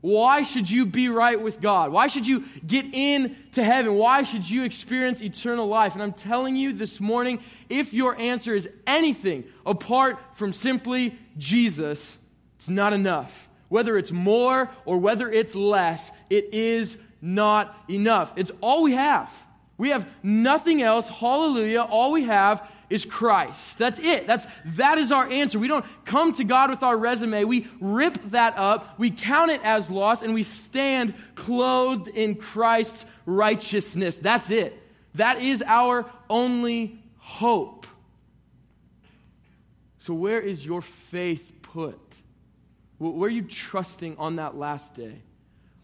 Why 0.00 0.42
should 0.42 0.70
you 0.70 0.86
be 0.86 1.08
right 1.08 1.40
with 1.40 1.60
God? 1.60 1.90
Why 1.90 2.06
should 2.06 2.26
you 2.26 2.44
get 2.64 2.86
in 2.92 3.36
to 3.52 3.64
heaven? 3.64 3.94
Why 3.94 4.22
should 4.22 4.48
you 4.48 4.62
experience 4.62 5.20
eternal 5.20 5.66
life? 5.66 5.94
And 5.94 6.02
I'm 6.02 6.12
telling 6.12 6.56
you 6.56 6.72
this 6.72 7.00
morning, 7.00 7.40
if 7.68 7.92
your 7.92 8.16
answer 8.16 8.54
is 8.54 8.68
anything 8.86 9.44
apart 9.66 10.18
from 10.34 10.52
simply 10.52 11.18
Jesus, 11.36 12.16
it's 12.56 12.68
not 12.68 12.92
enough. 12.92 13.48
Whether 13.68 13.98
it's 13.98 14.12
more 14.12 14.70
or 14.84 14.98
whether 14.98 15.30
it's 15.30 15.54
less, 15.54 16.12
it 16.30 16.54
is 16.54 16.96
not 17.20 17.76
enough. 17.88 18.32
It's 18.36 18.52
all 18.60 18.84
we 18.84 18.94
have. 18.94 19.30
We 19.76 19.90
have 19.90 20.08
nothing 20.22 20.80
else. 20.80 21.08
Hallelujah. 21.08 21.82
All 21.82 22.12
we 22.12 22.24
have 22.24 22.68
is 22.90 23.04
Christ. 23.04 23.78
That's 23.78 23.98
it. 23.98 24.26
That's, 24.26 24.46
that 24.76 24.98
is 24.98 25.12
our 25.12 25.28
answer. 25.28 25.58
We 25.58 25.68
don't 25.68 25.84
come 26.04 26.32
to 26.34 26.44
God 26.44 26.70
with 26.70 26.82
our 26.82 26.96
resume. 26.96 27.44
We 27.44 27.68
rip 27.80 28.18
that 28.30 28.56
up, 28.56 28.98
we 28.98 29.10
count 29.10 29.50
it 29.50 29.60
as 29.62 29.90
loss, 29.90 30.22
and 30.22 30.34
we 30.34 30.42
stand 30.42 31.14
clothed 31.34 32.08
in 32.08 32.36
Christ's 32.36 33.04
righteousness. 33.26 34.18
That's 34.18 34.50
it. 34.50 34.80
That 35.14 35.42
is 35.42 35.62
our 35.66 36.10
only 36.30 37.02
hope. 37.16 37.86
So, 40.00 40.14
where 40.14 40.40
is 40.40 40.64
your 40.64 40.80
faith 40.80 41.52
put? 41.60 41.98
Where 42.98 43.28
are 43.28 43.32
you 43.32 43.42
trusting 43.42 44.16
on 44.16 44.36
that 44.36 44.56
last 44.56 44.94
day? 44.94 45.22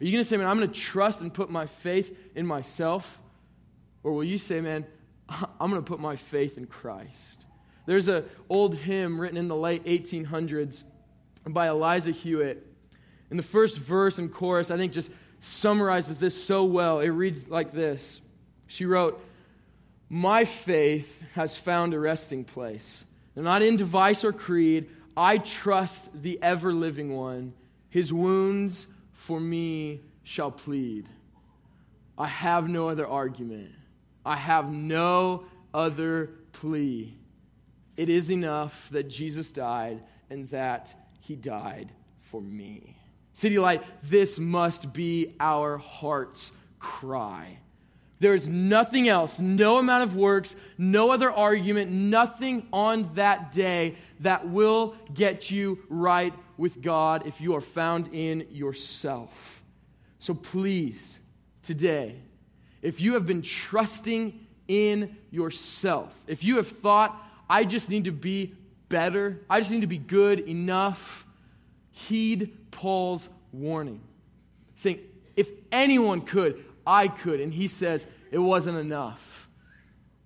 Are 0.01 0.05
you 0.05 0.11
going 0.11 0.25
to 0.25 0.29
say, 0.29 0.37
man, 0.37 0.47
I'm 0.47 0.59
going 0.59 0.71
to 0.71 0.81
trust 0.81 1.21
and 1.21 1.33
put 1.33 1.51
my 1.51 1.67
faith 1.67 2.17
in 2.35 2.47
myself? 2.47 3.21
Or 4.03 4.12
will 4.12 4.25
you 4.25 4.38
say, 4.38 4.61
man, 4.61 4.85
I'm 5.28 5.70
going 5.70 5.82
to 5.82 5.82
put 5.82 6.00
my 6.00 6.16
faith 6.16 6.58
in 6.58 6.66
Christ. 6.66 7.44
There's 7.87 8.08
an 8.08 8.24
old 8.48 8.74
hymn 8.76 9.20
written 9.20 9.37
in 9.37 9.48
the 9.48 9.56
late 9.56 9.84
1800s 9.84 10.84
by 11.46 11.68
Eliza 11.68 12.12
Hewitt. 12.12 12.66
In 13.30 13.37
the 13.37 13.42
first 13.42 13.76
verse 13.76 14.18
and 14.18 14.32
chorus, 14.32 14.70
I 14.70 14.76
think 14.76 14.92
just 14.92 15.10
summarizes 15.40 16.18
this 16.18 16.42
so 16.42 16.64
well. 16.64 17.00
It 17.00 17.08
reads 17.08 17.48
like 17.48 17.72
this 17.72 18.20
She 18.66 18.87
wrote, 18.87 19.22
My 20.08 20.44
faith 20.44 21.22
has 21.34 21.58
found 21.58 21.94
a 21.94 21.98
resting 21.98 22.44
place. 22.44 23.04
not 23.37 23.62
in 23.62 23.76
device 23.76 24.24
or 24.24 24.32
creed. 24.32 24.88
I 25.16 25.38
trust 25.38 26.10
the 26.22 26.42
ever 26.42 26.72
living 26.72 27.14
one. 27.14 27.52
His 27.88 28.12
wounds 28.12 28.88
for 29.12 29.38
me 29.38 30.00
shall 30.24 30.50
plead. 30.50 31.08
I 32.18 32.26
have 32.26 32.68
no 32.68 32.88
other 32.88 33.06
argument. 33.06 33.72
I 34.24 34.37
have 34.37 34.70
no 34.70 35.44
other 35.72 36.30
plea. 36.52 37.16
It 37.96 38.08
is 38.08 38.30
enough 38.30 38.88
that 38.90 39.08
Jesus 39.08 39.50
died 39.50 40.02
and 40.30 40.48
that 40.50 40.94
he 41.20 41.37
died 41.37 41.92
for 42.20 42.40
me. 42.40 42.96
City 43.32 43.58
Light, 43.58 43.82
this 44.02 44.38
must 44.38 44.92
be 44.92 45.34
our 45.40 45.76
heart's 45.76 46.52
cry. 46.78 47.58
There 48.20 48.34
is 48.34 48.48
nothing 48.48 49.08
else, 49.08 49.38
no 49.38 49.78
amount 49.78 50.04
of 50.04 50.16
works, 50.16 50.54
no 50.78 51.10
other 51.10 51.30
argument, 51.30 51.90
nothing 51.90 52.66
on 52.72 53.10
that 53.14 53.52
day 53.52 53.96
that 54.20 54.48
will 54.48 54.94
get 55.12 55.50
you 55.50 55.80
right 55.88 56.32
with 56.56 56.80
God 56.80 57.26
if 57.26 57.40
you 57.40 57.54
are 57.56 57.60
found 57.60 58.14
in 58.14 58.46
yourself. 58.50 59.62
So 60.20 60.32
please, 60.32 61.18
today, 61.62 62.16
if 62.85 63.01
you 63.01 63.14
have 63.14 63.27
been 63.27 63.40
trusting 63.40 64.38
in 64.68 65.16
yourself, 65.31 66.14
if 66.27 66.44
you 66.44 66.57
have 66.57 66.68
thought, 66.68 67.20
I 67.49 67.64
just 67.64 67.88
need 67.88 68.05
to 68.05 68.12
be 68.12 68.55
better, 68.90 69.40
I 69.49 69.61
just 69.61 69.73
need 69.73 69.81
to 69.81 69.87
be 69.87 69.99
good 69.99 70.38
enough, 70.40 71.27
heed 71.92 72.57
Paul's 72.70 73.29
warning. 73.53 74.03
Saying, 74.77 75.01
if 75.35 75.49
anyone 75.73 76.20
could, 76.20 76.62
I 76.87 77.09
could. 77.09 77.40
And 77.40 77.55
he 77.55 77.68
says, 77.68 78.07
it 78.31 78.38
wasn't 78.38 78.77
enough. 78.77 79.49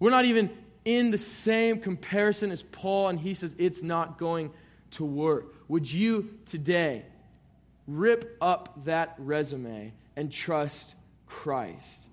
We're 0.00 0.10
not 0.10 0.24
even 0.24 0.50
in 0.84 1.12
the 1.12 1.18
same 1.18 1.80
comparison 1.80 2.50
as 2.50 2.62
Paul, 2.62 3.08
and 3.08 3.20
he 3.20 3.34
says, 3.34 3.54
it's 3.56 3.84
not 3.84 4.18
going 4.18 4.50
to 4.92 5.04
work. 5.04 5.54
Would 5.68 5.90
you 5.90 6.30
today 6.46 7.04
rip 7.86 8.36
up 8.40 8.84
that 8.86 9.14
resume 9.18 9.92
and 10.16 10.32
trust 10.32 10.96
Christ? 11.26 12.07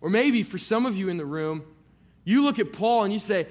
Or 0.00 0.10
maybe 0.10 0.42
for 0.42 0.58
some 0.58 0.86
of 0.86 0.96
you 0.96 1.08
in 1.08 1.16
the 1.16 1.24
room, 1.24 1.64
you 2.24 2.42
look 2.42 2.58
at 2.58 2.72
Paul 2.72 3.04
and 3.04 3.12
you 3.12 3.18
say, 3.18 3.46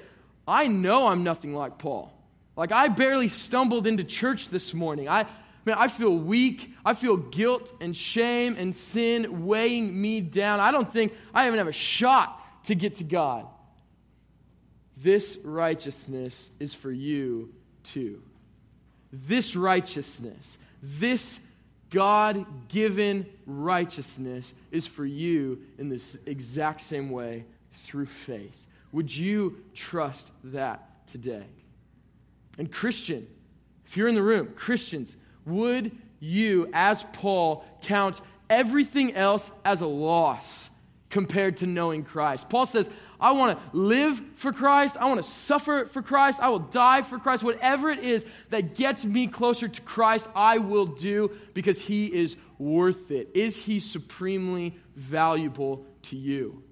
I 0.46 0.66
know 0.66 1.06
I'm 1.06 1.22
nothing 1.22 1.54
like 1.54 1.78
Paul. 1.78 2.12
Like, 2.56 2.72
I 2.72 2.88
barely 2.88 3.28
stumbled 3.28 3.86
into 3.86 4.04
church 4.04 4.48
this 4.48 4.74
morning. 4.74 5.08
I, 5.08 5.26
man, 5.64 5.76
I 5.78 5.88
feel 5.88 6.14
weak. 6.16 6.74
I 6.84 6.94
feel 6.94 7.16
guilt 7.16 7.72
and 7.80 7.96
shame 7.96 8.56
and 8.58 8.74
sin 8.74 9.46
weighing 9.46 9.98
me 9.98 10.20
down. 10.20 10.60
I 10.60 10.70
don't 10.70 10.92
think 10.92 11.14
I 11.32 11.46
even 11.46 11.58
have 11.58 11.68
a 11.68 11.72
shot 11.72 12.64
to 12.64 12.74
get 12.74 12.96
to 12.96 13.04
God. 13.04 13.46
This 14.96 15.38
righteousness 15.42 16.50
is 16.58 16.74
for 16.74 16.90
you 16.90 17.54
too. 17.84 18.22
This 19.12 19.56
righteousness, 19.56 20.58
this 20.82 21.40
God 21.90 22.68
given 22.68 23.26
righteousness 23.46 24.54
is 24.70 24.86
for 24.86 25.04
you 25.04 25.60
in 25.78 25.88
this 25.88 26.16
exact 26.24 26.82
same 26.82 27.10
way 27.10 27.44
through 27.82 28.06
faith. 28.06 28.66
Would 28.92 29.14
you 29.14 29.58
trust 29.74 30.30
that 30.44 31.06
today? 31.08 31.46
And, 32.58 32.70
Christian, 32.70 33.26
if 33.86 33.96
you're 33.96 34.08
in 34.08 34.14
the 34.14 34.22
room, 34.22 34.52
Christians, 34.54 35.16
would 35.44 35.92
you, 36.20 36.68
as 36.72 37.04
Paul, 37.12 37.64
count 37.82 38.20
everything 38.48 39.14
else 39.14 39.50
as 39.64 39.80
a 39.80 39.86
loss 39.86 40.70
compared 41.08 41.58
to 41.58 41.66
knowing 41.66 42.04
Christ? 42.04 42.48
Paul 42.48 42.66
says, 42.66 42.90
I 43.20 43.32
want 43.32 43.58
to 43.58 43.76
live 43.76 44.20
for 44.34 44.52
Christ. 44.52 44.96
I 44.98 45.06
want 45.06 45.22
to 45.22 45.30
suffer 45.30 45.84
for 45.84 46.02
Christ. 46.02 46.40
I 46.40 46.48
will 46.48 46.58
die 46.58 47.02
for 47.02 47.18
Christ. 47.18 47.44
Whatever 47.44 47.90
it 47.90 48.00
is 48.00 48.24
that 48.48 48.74
gets 48.74 49.04
me 49.04 49.26
closer 49.26 49.68
to 49.68 49.80
Christ, 49.82 50.28
I 50.34 50.58
will 50.58 50.86
do 50.86 51.30
because 51.54 51.82
he 51.82 52.06
is 52.06 52.36
worth 52.58 53.10
it. 53.10 53.30
Is 53.34 53.56
he 53.56 53.80
supremely 53.80 54.76
valuable 54.96 55.84
to 56.02 56.16
you? 56.16 56.62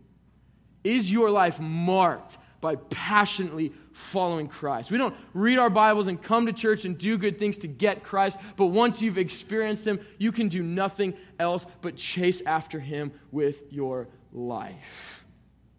Is 0.84 1.10
your 1.10 1.30
life 1.30 1.60
marked 1.60 2.38
by 2.60 2.76
passionately 2.76 3.72
following 3.92 4.48
Christ? 4.48 4.90
We 4.90 4.98
don't 4.98 5.14
read 5.34 5.58
our 5.58 5.70
Bibles 5.70 6.06
and 6.06 6.22
come 6.22 6.46
to 6.46 6.52
church 6.52 6.84
and 6.84 6.96
do 6.96 7.18
good 7.18 7.38
things 7.38 7.58
to 7.58 7.68
get 7.68 8.04
Christ, 8.04 8.38
but 8.56 8.66
once 8.66 9.02
you've 9.02 9.18
experienced 9.18 9.86
him, 9.86 10.00
you 10.18 10.32
can 10.32 10.48
do 10.48 10.62
nothing 10.62 11.14
else 11.38 11.66
but 11.82 11.96
chase 11.96 12.42
after 12.46 12.80
him 12.80 13.12
with 13.30 13.70
your 13.70 14.08
life. 14.32 15.24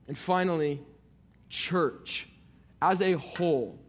And 0.09 0.17
finally, 0.17 0.81
church 1.49 2.27
as 2.81 2.99
a 2.99 3.13
whole. 3.13 3.79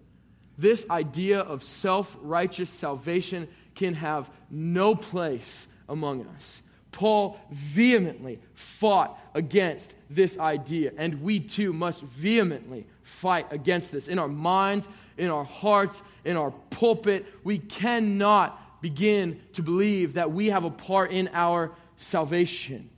This 0.58 0.84
idea 0.90 1.40
of 1.40 1.64
self 1.64 2.14
righteous 2.20 2.68
salvation 2.68 3.48
can 3.74 3.94
have 3.94 4.30
no 4.50 4.94
place 4.94 5.66
among 5.88 6.26
us. 6.36 6.60
Paul 6.92 7.40
vehemently 7.50 8.38
fought 8.52 9.18
against 9.34 9.94
this 10.10 10.38
idea, 10.38 10.92
and 10.98 11.22
we 11.22 11.40
too 11.40 11.72
must 11.72 12.02
vehemently 12.02 12.86
fight 13.02 13.46
against 13.50 13.90
this 13.90 14.06
in 14.06 14.18
our 14.18 14.28
minds, 14.28 14.86
in 15.16 15.30
our 15.30 15.44
hearts, 15.44 16.02
in 16.26 16.36
our 16.36 16.50
pulpit. 16.68 17.24
We 17.44 17.56
cannot 17.56 18.82
begin 18.82 19.40
to 19.54 19.62
believe 19.62 20.14
that 20.14 20.32
we 20.32 20.50
have 20.50 20.64
a 20.64 20.70
part 20.70 21.12
in 21.12 21.30
our 21.32 21.72
salvation. 21.96 22.90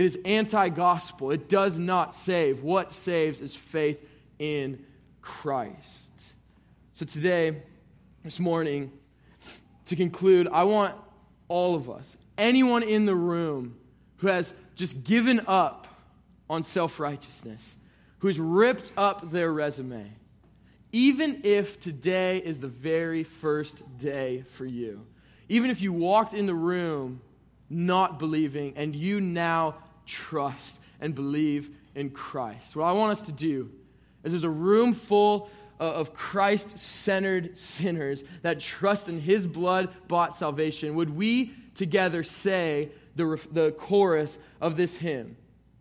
It 0.00 0.06
is 0.06 0.18
anti 0.24 0.70
gospel. 0.70 1.30
It 1.30 1.50
does 1.50 1.78
not 1.78 2.14
save. 2.14 2.62
What 2.62 2.90
saves 2.90 3.38
is 3.38 3.54
faith 3.54 4.02
in 4.38 4.82
Christ. 5.20 6.36
So 6.94 7.04
today, 7.04 7.60
this 8.24 8.40
morning, 8.40 8.92
to 9.84 9.96
conclude, 9.96 10.48
I 10.50 10.64
want 10.64 10.94
all 11.48 11.74
of 11.74 11.90
us, 11.90 12.16
anyone 12.38 12.82
in 12.82 13.04
the 13.04 13.14
room 13.14 13.76
who 14.16 14.28
has 14.28 14.54
just 14.74 15.04
given 15.04 15.42
up 15.46 15.86
on 16.48 16.62
self 16.62 16.98
righteousness, 16.98 17.76
who's 18.20 18.40
ripped 18.40 18.92
up 18.96 19.30
their 19.30 19.52
resume, 19.52 20.10
even 20.92 21.42
if 21.44 21.78
today 21.78 22.38
is 22.38 22.58
the 22.58 22.68
very 22.68 23.22
first 23.22 23.82
day 23.98 24.44
for 24.52 24.64
you, 24.64 25.06
even 25.50 25.68
if 25.68 25.82
you 25.82 25.92
walked 25.92 26.32
in 26.32 26.46
the 26.46 26.54
room 26.54 27.20
not 27.68 28.18
believing 28.18 28.72
and 28.76 28.96
you 28.96 29.20
now 29.20 29.76
trust 30.10 30.80
and 31.00 31.14
believe 31.14 31.70
in 31.94 32.10
Christ, 32.10 32.76
what 32.76 32.84
I 32.84 32.92
want 32.92 33.12
us 33.12 33.22
to 33.22 33.32
do 33.32 33.70
is 34.22 34.32
there's 34.32 34.44
a 34.44 34.50
room 34.50 34.92
full 34.92 35.48
uh, 35.80 35.84
of 35.84 36.12
Christ 36.12 36.78
centered 36.78 37.56
sinners 37.56 38.22
that 38.42 38.60
trust 38.60 39.08
in 39.08 39.20
his 39.20 39.46
blood 39.46 39.88
bought 40.08 40.36
salvation. 40.36 40.94
Would 40.94 41.16
we 41.16 41.52
together 41.74 42.22
say 42.22 42.90
the, 43.16 43.40
the 43.50 43.72
chorus 43.72 44.38
of 44.60 44.76
this 44.76 44.96
hymn? 44.96 45.36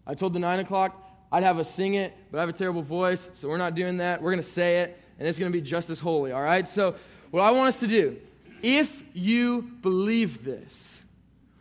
I 0.08 0.14
told 0.14 0.34
the 0.34 0.40
nine 0.40 0.60
o'clock 0.60 1.06
I'd 1.32 1.44
have 1.44 1.60
us 1.60 1.70
sing 1.70 1.94
it, 1.96 2.16
but 2.32 2.38
I 2.38 2.42
have 2.42 2.50
a 2.50 2.54
terrible 2.54 2.82
voice, 2.82 3.30
so 3.34 3.48
we're 3.50 3.58
not 3.58 3.76
doing 3.76 3.98
that. 3.98 4.22
We're 4.22 4.32
going 4.32 4.42
to 4.42 4.50
say 4.50 4.80
it, 4.80 5.00
and 5.20 5.28
it's 5.28 5.38
going 5.38 5.52
to 5.52 5.56
be 5.56 5.62
just 5.62 5.90
as 5.90 6.00
holy, 6.00 6.32
all 6.32 6.42
right? 6.42 6.68
So, 6.68 6.96
what 7.30 7.42
I 7.42 7.52
want 7.52 7.68
us 7.68 7.80
to 7.82 7.88
do, 7.88 8.18
if 8.64 9.04
you 9.14 9.62
believe 9.82 10.44
this, 10.44 11.04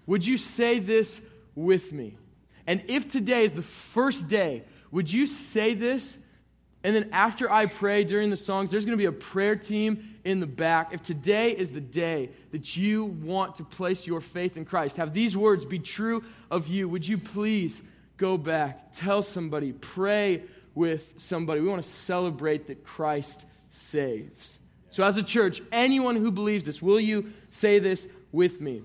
would 0.06 0.26
you 0.26 0.38
say 0.38 0.78
this 0.78 1.20
with 1.54 1.92
me? 1.92 2.16
And 2.68 2.84
if 2.86 3.08
today 3.08 3.44
is 3.44 3.54
the 3.54 3.62
first 3.62 4.28
day, 4.28 4.62
would 4.90 5.10
you 5.10 5.26
say 5.26 5.72
this? 5.72 6.18
And 6.84 6.94
then 6.94 7.08
after 7.12 7.50
I 7.50 7.64
pray 7.64 8.04
during 8.04 8.28
the 8.28 8.36
songs, 8.36 8.70
there's 8.70 8.84
going 8.84 8.96
to 8.96 9.00
be 9.00 9.06
a 9.06 9.12
prayer 9.12 9.56
team 9.56 10.18
in 10.22 10.38
the 10.38 10.46
back. 10.46 10.92
If 10.92 11.02
today 11.02 11.52
is 11.52 11.70
the 11.70 11.80
day 11.80 12.28
that 12.52 12.76
you 12.76 13.06
want 13.06 13.56
to 13.56 13.64
place 13.64 14.06
your 14.06 14.20
faith 14.20 14.58
in 14.58 14.66
Christ, 14.66 14.98
have 14.98 15.14
these 15.14 15.34
words 15.34 15.64
be 15.64 15.78
true 15.78 16.22
of 16.50 16.68
you, 16.68 16.90
would 16.90 17.08
you 17.08 17.16
please 17.16 17.80
go 18.18 18.36
back, 18.36 18.92
tell 18.92 19.22
somebody, 19.22 19.72
pray 19.72 20.42
with 20.74 21.14
somebody. 21.16 21.62
We 21.62 21.68
want 21.68 21.82
to 21.82 21.88
celebrate 21.88 22.66
that 22.66 22.84
Christ 22.84 23.46
saves. 23.70 24.58
So, 24.90 25.04
as 25.04 25.16
a 25.16 25.22
church, 25.22 25.62
anyone 25.72 26.16
who 26.16 26.30
believes 26.30 26.66
this, 26.66 26.82
will 26.82 27.00
you 27.00 27.32
say 27.48 27.78
this 27.78 28.06
with 28.30 28.60
me? 28.60 28.82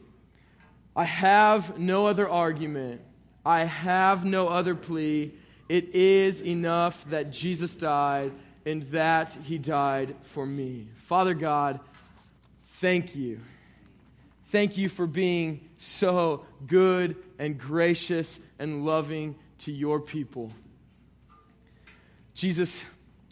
I 0.95 1.03
have 1.03 1.77
no 1.77 2.07
other 2.07 2.29
argument. 2.29 3.01
I 3.45 3.65
have 3.65 4.23
no 4.23 4.47
other 4.47 4.75
plea. 4.75 5.33
It 5.69 5.95
is 5.95 6.41
enough 6.41 7.03
that 7.09 7.31
Jesus 7.31 7.75
died 7.75 8.31
and 8.65 8.83
that 8.91 9.35
he 9.43 9.57
died 9.57 10.15
for 10.23 10.45
me. 10.45 10.87
Father 11.05 11.33
God, 11.33 11.79
thank 12.75 13.15
you. 13.15 13.39
Thank 14.47 14.77
you 14.77 14.87
for 14.87 15.07
being 15.07 15.67
so 15.77 16.45
good 16.67 17.15
and 17.39 17.57
gracious 17.57 18.39
and 18.59 18.85
loving 18.85 19.35
to 19.59 19.71
your 19.71 19.99
people. 19.99 20.51
Jesus, 22.35 22.83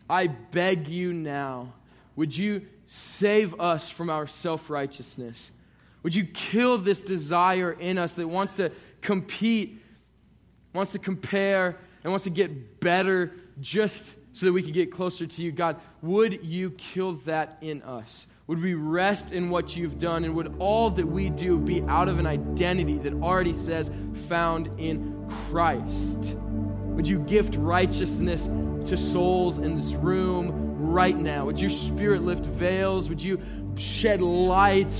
I 0.09 0.28
beg 0.28 0.88
you 0.88 1.14
now, 1.14 1.74
would 2.16 2.36
you 2.36 2.66
save 2.88 3.59
us 3.59 3.89
from 3.89 4.09
our 4.09 4.28
self 4.28 4.70
righteousness? 4.70 5.51
Would 6.03 6.16
you 6.16 6.26
kill 6.26 6.78
this 6.78 7.03
desire 7.03 7.72
in 7.72 7.97
us 7.97 8.14
that 8.14 8.28
wants 8.28 8.55
to 8.55 8.72
compete, 9.01 9.81
wants 10.74 10.92
to 10.94 11.00
compare, 11.00 11.78
and 12.04 12.12
wants 12.12 12.24
to 12.24 12.30
get 12.30 12.80
better 12.80 13.32
just 13.60 14.16
so 14.34 14.46
that 14.46 14.54
we 14.54 14.64
can 14.64 14.72
get 14.72 14.92
closer 14.92 15.28
to 15.28 15.42
you? 15.42 15.52
God, 15.52 15.80
would 16.02 16.44
you 16.44 16.72
kill 16.72 17.14
that 17.26 17.58
in 17.62 17.82
us? 17.84 18.26
Would 18.48 18.62
we 18.62 18.74
rest 18.74 19.32
in 19.32 19.50
what 19.50 19.76
you've 19.76 20.00
done? 20.00 20.26
And 20.26 20.36
would 20.36 20.56
all 20.60 20.90
that 20.92 21.08
we 21.08 21.30
do 21.30 21.58
be 21.58 21.82
out 21.84 22.10
of 22.10 22.20
an 22.20 22.26
identity 22.26 22.98
that 23.00 23.14
already 23.14 23.54
says 23.54 23.90
found 24.28 24.80
in 24.80 25.26
Christ? 25.50 26.36
Would 26.38 27.08
you 27.08 27.20
gift 27.20 27.56
righteousness 27.56 28.48
to 28.90 28.98
souls 28.98 29.60
in 29.60 29.78
this 29.78 29.94
room 29.94 30.52
right 30.82 31.18
now? 31.18 31.46
Would 31.46 31.60
your 31.60 31.70
spirit 31.70 32.24
lift 32.24 32.46
veils? 32.46 33.08
Would 33.10 33.22
you 33.22 33.42
shed 33.78 34.22
light? 34.22 35.00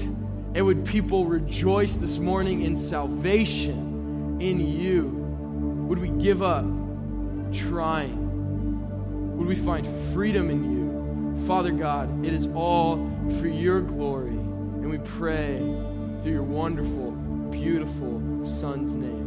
And 0.54 0.66
would 0.66 0.86
people 0.86 1.26
rejoice 1.26 1.96
this 1.98 2.18
morning 2.18 2.62
in 2.62 2.76
salvation 2.76 4.38
in 4.40 4.60
you? 4.60 5.21
Would 5.92 6.00
we 6.00 6.10
give 6.24 6.42
up 6.42 6.64
trying? 7.52 9.36
Would 9.38 9.46
we 9.46 9.58
find 9.58 9.86
freedom 10.14 10.50
in 10.50 10.64
you? 10.72 11.46
Father 11.46 11.72
God, 11.72 12.26
it 12.26 12.34
is 12.34 12.48
all 12.56 12.96
for 13.42 13.48
your 13.48 13.82
glory. 13.82 14.30
And 14.30 14.89
we 14.89 15.00
pray 15.00 15.58
through 15.60 16.32
your 16.32 16.44
wonderful, 16.44 17.12
beautiful 17.52 18.22
Son's 18.46 18.96
name. 18.96 19.21